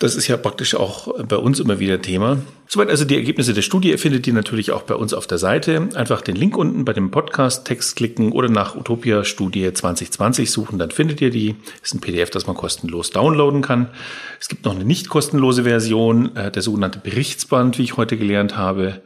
Das 0.00 0.16
ist 0.16 0.26
ja 0.26 0.36
praktisch 0.36 0.74
auch 0.74 1.22
bei 1.24 1.36
uns 1.36 1.60
immer 1.60 1.78
wieder 1.78 2.02
Thema. 2.02 2.38
Soweit 2.66 2.88
also 2.88 3.04
die 3.04 3.14
Ergebnisse 3.14 3.54
der 3.54 3.62
Studie 3.62 3.96
findet 3.96 4.26
ihr 4.26 4.32
natürlich 4.32 4.72
auch 4.72 4.82
bei 4.82 4.96
uns 4.96 5.14
auf 5.14 5.28
der 5.28 5.38
Seite. 5.38 5.88
Einfach 5.94 6.20
den 6.20 6.34
Link 6.34 6.56
unten 6.56 6.84
bei 6.84 6.92
dem 6.92 7.12
Podcast-Text 7.12 7.94
klicken 7.94 8.32
oder 8.32 8.48
nach 8.48 8.74
Utopia 8.74 9.22
Studie 9.22 9.72
2020 9.72 10.50
suchen, 10.50 10.80
dann 10.80 10.90
findet 10.90 11.20
ihr 11.20 11.30
die. 11.30 11.54
Das 11.80 11.90
ist 11.90 11.94
ein 11.94 12.00
PDF, 12.00 12.30
das 12.30 12.48
man 12.48 12.56
kostenlos 12.56 13.10
downloaden 13.10 13.62
kann. 13.62 13.88
Es 14.40 14.48
gibt 14.48 14.64
noch 14.64 14.74
eine 14.74 14.84
nicht 14.84 15.08
kostenlose 15.08 15.62
Version, 15.62 16.34
äh, 16.34 16.50
der 16.50 16.62
sogenannte 16.62 16.98
Berichtsband, 16.98 17.78
wie 17.78 17.84
ich 17.84 17.96
heute 17.96 18.16
gelernt 18.16 18.56
habe. 18.56 19.00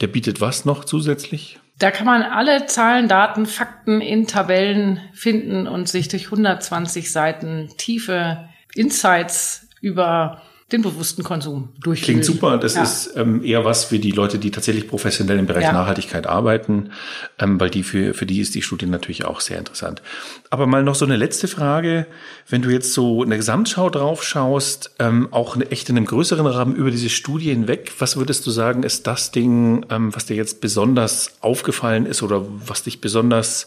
Der 0.00 0.06
bietet 0.06 0.40
was 0.40 0.64
noch 0.64 0.86
zusätzlich? 0.86 1.60
Da 1.78 1.90
kann 1.90 2.06
man 2.06 2.22
alle 2.22 2.64
Zahlen, 2.64 3.06
Daten, 3.06 3.44
Fakten 3.44 4.00
in 4.00 4.26
Tabellen 4.26 4.98
finden 5.12 5.66
und 5.66 5.90
sich 5.90 6.08
durch 6.08 6.26
120 6.26 7.12
Seiten 7.12 7.68
tiefe 7.76 8.48
Insights 8.74 9.61
über 9.82 10.40
den 10.72 10.82
bewussten 10.82 11.22
Konsum 11.22 11.68
durchführen. 11.80 12.20
Klingt 12.20 12.24
super. 12.24 12.56
Das 12.56 12.74
ja. 12.74 12.82
ist 12.82 13.14
ähm, 13.16 13.44
eher 13.44 13.64
was 13.64 13.84
für 13.84 13.98
die 13.98 14.10
Leute, 14.10 14.38
die 14.38 14.50
tatsächlich 14.50 14.88
professionell 14.88 15.38
im 15.38 15.46
Bereich 15.46 15.64
ja. 15.64 15.72
Nachhaltigkeit 15.72 16.26
arbeiten, 16.26 16.92
ähm, 17.38 17.60
weil 17.60 17.68
die 17.68 17.82
für, 17.82 18.14
für 18.14 18.24
die 18.24 18.40
ist 18.40 18.54
die 18.54 18.62
Studie 18.62 18.86
natürlich 18.86 19.24
auch 19.24 19.40
sehr 19.40 19.58
interessant. 19.58 20.02
Aber 20.50 20.66
mal 20.66 20.82
noch 20.82 20.94
so 20.94 21.04
eine 21.04 21.16
letzte 21.16 21.46
Frage. 21.46 22.06
Wenn 22.48 22.62
du 22.62 22.70
jetzt 22.70 22.94
so 22.94 23.22
eine 23.22 23.36
Gesamtschau 23.36 23.90
drauf 23.90 24.24
schaust, 24.24 24.94
ähm, 24.98 25.28
auch 25.30 25.56
eine, 25.56 25.70
echt 25.70 25.90
in 25.90 25.96
einem 25.96 26.06
größeren 26.06 26.46
Rahmen 26.46 26.74
über 26.74 26.90
diese 26.90 27.10
Studie 27.10 27.50
hinweg, 27.50 27.92
was 27.98 28.16
würdest 28.16 28.46
du 28.46 28.50
sagen, 28.50 28.82
ist 28.82 29.06
das 29.06 29.30
Ding, 29.30 29.84
ähm, 29.90 30.14
was 30.14 30.26
dir 30.26 30.36
jetzt 30.36 30.62
besonders 30.62 31.36
aufgefallen 31.40 32.06
ist 32.06 32.22
oder 32.22 32.46
was 32.66 32.82
dich 32.82 33.00
besonders 33.00 33.66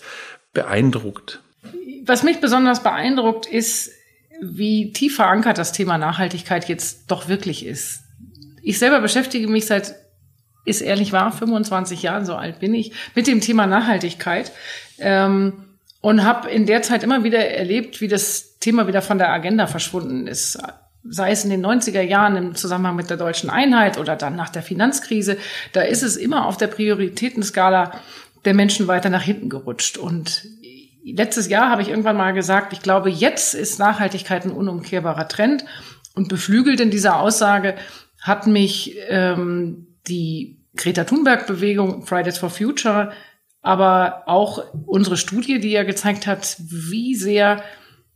beeindruckt? 0.54 1.42
Was 2.06 2.24
mich 2.24 2.40
besonders 2.40 2.84
beeindruckt, 2.84 3.46
ist, 3.48 3.92
wie 4.42 4.92
tief 4.92 5.16
verankert 5.16 5.58
das 5.58 5.72
Thema 5.72 5.98
Nachhaltigkeit 5.98 6.68
jetzt 6.68 7.12
doch 7.12 7.28
wirklich 7.28 7.66
ist. 7.66 8.04
Ich 8.62 8.80
selber 8.80 9.00
beschäftige 9.00 9.48
mich 9.48 9.66
seit, 9.68 9.96
ist 10.66 10.82
ehrlich 10.82 11.12
wahr, 11.12 11.32
25 11.32 12.02
Jahren, 12.02 12.26
so 12.26 12.36
alt 12.36 12.60
bin 12.60 12.74
ich, 12.74 12.92
mit 13.14 13.28
dem 13.28 13.42
Thema 13.42 13.68
Nachhaltigkeit 13.68 14.52
ähm, 14.98 15.66
und 16.02 16.24
habe 16.24 16.50
in 16.50 16.66
der 16.66 16.82
Zeit 16.82 17.04
immer 17.04 17.24
wieder 17.24 17.48
erlebt, 17.48 18.02
wie 18.02 18.08
das 18.08 18.58
Thema 18.60 18.88
wieder 18.88 19.02
von 19.02 19.18
der 19.18 19.32
Agenda 19.32 19.68
verschwunden 19.68 20.28
ist. 20.28 20.58
Sei 21.08 21.30
es 21.30 21.44
in 21.44 21.52
den 21.52 21.64
90er 21.64 22.02
Jahren 22.02 22.36
im 22.36 22.56
Zusammenhang 22.56 22.96
mit 22.96 23.12
der 23.12 23.18
deutschen 23.18 23.52
Einheit 23.52 24.00
oder 24.00 24.16
dann 24.16 24.36
nach 24.36 24.50
der 24.50 24.64
Finanzkrise, 24.64 25.38
da 25.74 25.82
ist 25.82 26.02
es 26.02 26.16
immer 26.16 26.48
auf 26.48 26.58
der 26.58 26.68
Prioritätenskala 26.68 27.92
der 28.44 28.54
Menschen 28.56 28.88
weiter 28.88 29.10
nach 29.12 29.22
hinten 29.22 29.50
gerutscht. 29.50 29.98
Und 29.98 30.48
letztes 31.14 31.50
Jahr 31.50 31.70
habe 31.70 31.82
ich 31.82 31.90
irgendwann 31.90 32.18
mal 32.18 32.34
gesagt, 32.34 32.74
ich 32.74 32.82
glaube, 32.82 33.10
jetzt 33.10 33.54
ist 33.54 33.80
Nachhaltigkeit 33.80 34.46
ein 34.46 34.52
unumkehrbarer 34.52 35.28
Trend. 35.28 35.66
Und 36.16 36.30
beflügelt 36.30 36.80
in 36.80 36.92
dieser 36.92 37.20
Aussage 37.20 37.76
hat 38.22 38.48
mich 38.48 38.96
ähm, 39.10 39.88
die 40.08 40.62
Greta 40.76 41.04
Thunberg-Bewegung 41.04 42.06
Fridays 42.06 42.38
for 42.38 42.50
Future, 42.50 43.12
aber 43.62 44.24
auch 44.28 44.64
unsere 44.86 45.18
Studie, 45.18 45.60
die 45.60 45.72
ja 45.72 45.84
gezeigt 45.84 46.28
hat, 46.28 46.58
wie 46.60 47.16
sehr 47.16 47.64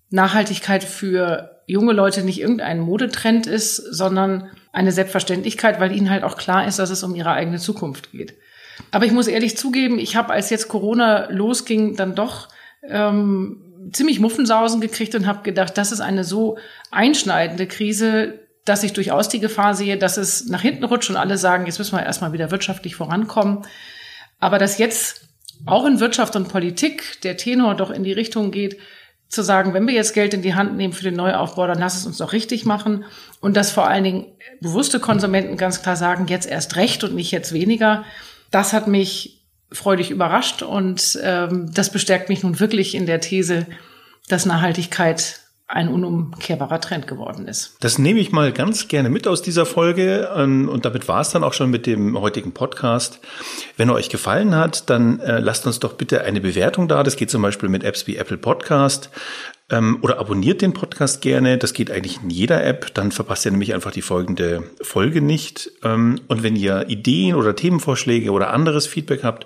Nachhaltigkeit 0.10 0.84
für 0.84 1.62
junge 1.67 1.93
Leute 1.93 2.23
nicht 2.23 2.39
irgendein 2.39 2.80
Modetrend 2.80 3.47
ist, 3.47 3.75
sondern 3.75 4.49
eine 4.71 4.91
Selbstverständlichkeit, 4.91 5.80
weil 5.80 5.95
ihnen 5.95 6.10
halt 6.10 6.23
auch 6.23 6.38
klar 6.38 6.67
ist, 6.67 6.80
dass 6.80 6.89
es 6.89 7.04
um 7.04 7.15
ihre 7.15 7.32
eigene 7.32 7.60
Zukunft 7.60 8.12
geht. 8.12 8.36
Aber 8.91 9.06
ich 9.06 9.12
muss 9.12 9.28
ehrlich 9.28 9.58
zugeben, 9.58 9.99
ich 9.99 10.15
habe, 10.15 10.34
als 10.34 10.49
jetzt 10.49 10.67
Corona 10.67 11.30
losging, 11.30 11.95
dann 11.95 12.15
doch 12.15 12.47
ähm, 12.84 13.89
ziemlich 13.92 14.20
Muffensausen 14.20 14.82
gekriegt 14.82 15.15
und 15.15 15.28
habe 15.28 15.44
gedacht, 15.44 15.78
das 15.78 15.92
ist 15.92 16.02
eine 16.02 16.24
so 16.24 16.58
einschneidende 16.92 17.68
Krise, 17.68 18.39
dass 18.65 18.84
ich 18.84 18.94
durchaus 18.94 19.30
die 19.30 19.39
Gefahr 19.39 19.74
sehe, 19.74 19.98
dass 19.98 20.18
es 20.18 20.48
nach 20.48 20.62
hinten 20.62 20.84
rutscht 20.84 21.10
und 21.10 21.15
alle 21.15 21.38
sagen, 21.38 21.65
jetzt 21.65 21.80
müssen 21.80 21.98
wir 21.98 22.06
erstmal 22.06 22.34
wieder 22.34 22.52
wirtschaftlich 22.52 22.96
vorankommen. 22.96 23.65
Aber 24.39 24.60
dass 24.60 24.78
jetzt 24.78 25.22
auch 25.65 25.86
in 25.86 26.00
Wirtschaft 26.00 26.36
und 26.36 26.50
Politik 26.50 27.22
der 27.24 27.38
Tenor 27.38 27.76
doch 27.76 27.89
in 27.89 28.04
die 28.04 28.13
Richtung 28.13 28.52
geht, 28.52 28.78
zu 29.28 29.44
sagen, 29.44 29.76
wenn 29.76 29.88
wir 29.88 29.94
jetzt 29.94 30.15
Geld 30.15 30.34
in 30.34 30.42
die 30.42 30.56
Hand 30.56 30.76
nehmen 30.76 30.94
für 30.94 31.04
den 31.04 31.15
Neuaufbau, 31.15 31.68
dann 31.68 31.78
lass 31.78 31.96
es 31.96 32.06
uns 32.06 32.18
doch 32.18 32.34
richtig 32.34 32.65
machen. 32.65 33.06
Und 33.39 33.56
dass 33.56 33.72
vor 33.72 33.88
allen 33.88 34.04
Dingen 34.04 34.26
bewusste 34.60 35.00
Konsumenten 35.00 35.56
ganz 35.56 35.84
klar 35.84 35.96
sagen, 35.96 36.26
jetzt 36.28 36.50
erst 36.50 36.76
recht 36.76 37.04
und 37.04 37.13
nicht 37.13 37.32
jetzt 37.32 37.54
weniger. 37.54 38.04
Das 38.50 38.74
hat 38.74 38.88
mich 38.88 39.38
freudig 39.72 40.12
überrascht 40.12 40.62
und 40.62 41.20
ähm, 41.24 41.72
das 41.74 41.92
bestärkt 41.92 42.30
mich 42.30 42.44
nun 42.44 42.60
wirklich 42.60 42.96
in 42.96 43.06
der 43.06 43.22
These, 43.22 43.68
dass 44.28 44.46
Nachhaltigkeit 44.46 45.42
ein 45.70 45.88
unumkehrbarer 45.88 46.82
Trend 46.82 47.06
geworden 47.06 47.48
ist. 47.48 47.78
Das 47.80 48.00
nehme 48.00 48.20
ich 48.20 48.32
mal 48.32 48.52
ganz 48.52 48.88
gerne 48.88 49.10
mit 49.10 49.28
aus 49.28 49.44
dieser 49.44 49.68
Folge 49.68 50.28
ähm, 50.36 50.68
und 50.68 50.84
damit 50.84 51.08
war 51.08 51.22
es 51.22 51.30
dann 51.30 51.44
auch 51.44 51.54
schon 51.54 51.70
mit 51.70 51.86
dem 51.86 52.20
heutigen 52.20 52.54
Podcast. 52.54 53.20
Wenn 53.78 53.90
er 53.90 53.96
euch 53.96 54.10
gefallen 54.10 54.56
hat, 54.56 54.90
dann 54.90 55.20
äh, 55.20 55.40
lasst 55.40 55.68
uns 55.68 55.80
doch 55.80 55.94
bitte 55.94 56.24
eine 56.24 56.42
Bewertung 56.42 56.88
da. 56.88 57.04
Das 57.04 57.18
geht 57.18 57.30
zum 57.30 57.44
Beispiel 57.44 57.70
mit 57.70 57.84
Apps 57.84 58.08
wie 58.08 58.18
Apple 58.18 58.40
Podcast 58.40 59.12
ähm, 59.72 60.00
oder 60.02 60.20
abonniert 60.20 60.62
den 60.62 60.74
Podcast 60.74 61.22
gerne. 61.22 61.58
Das 61.58 61.74
geht 61.74 61.92
eigentlich 61.92 62.20
in 62.24 62.30
jeder 62.30 62.64
App. 62.64 62.94
Dann 62.94 63.12
verpasst 63.12 63.46
ihr 63.46 63.52
nämlich 63.52 63.74
einfach 63.74 63.92
die 63.92 64.02
folgende 64.02 64.64
Folge 64.82 65.22
nicht. 65.22 65.72
Ähm, 65.84 66.20
und 66.28 66.44
wenn 66.44 66.56
ihr 66.56 66.90
Ideen 66.90 67.36
oder 67.36 67.56
Themenvorschläge 67.56 68.32
oder 68.32 68.52
anderes 68.52 68.88
Feedback 68.88 69.24
habt, 69.24 69.46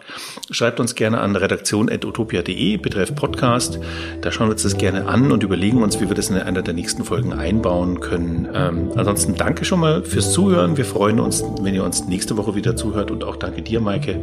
schreibt 0.50 0.80
uns 0.80 0.96
gerne 0.96 1.20
an 1.20 1.36
redaktion.utopia.de 1.36 2.78
betreff 2.78 3.16
Podcast. 3.16 3.80
Da 4.22 4.32
schauen 4.32 4.48
wir 4.48 4.54
uns 4.54 4.64
das 4.64 4.78
gerne 4.78 5.08
an 5.08 5.32
und 5.32 5.44
überlegen 5.44 5.84
uns, 5.84 6.00
wie 6.00 6.08
wir 6.08 6.16
das 6.16 6.30
in 6.30 6.38
einer 6.38 6.62
der 6.62 6.74
nächsten 6.74 7.04
Folgen 7.04 7.34
einbauen 7.34 8.00
können. 8.00 8.48
Ähm, 8.54 8.92
ansonsten 8.96 9.36
danke 9.36 9.66
schon 9.66 9.80
mal 9.80 10.04
fürs 10.04 10.32
Zuhören. 10.32 10.78
Wir 10.78 10.86
freuen 10.86 11.20
uns, 11.20 11.44
wenn 11.62 11.76
ihr 11.76 11.84
uns 11.84 12.06
nächste 12.06 12.38
Woche 12.38 12.56
wieder 12.56 12.76
zuhört. 12.76 13.12
Und 13.12 13.24
auch 13.24 13.36
danke 13.36 13.62
dir, 13.62 13.82
Maike, 13.82 14.20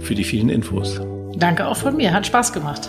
für 0.00 0.14
die 0.14 0.24
vielen 0.24 0.48
Infos. 0.48 1.00
Danke 1.36 1.66
auch 1.66 1.76
von 1.76 1.96
mir. 1.96 2.12
Hat 2.12 2.26
Spaß 2.26 2.52
gemacht. 2.52 2.88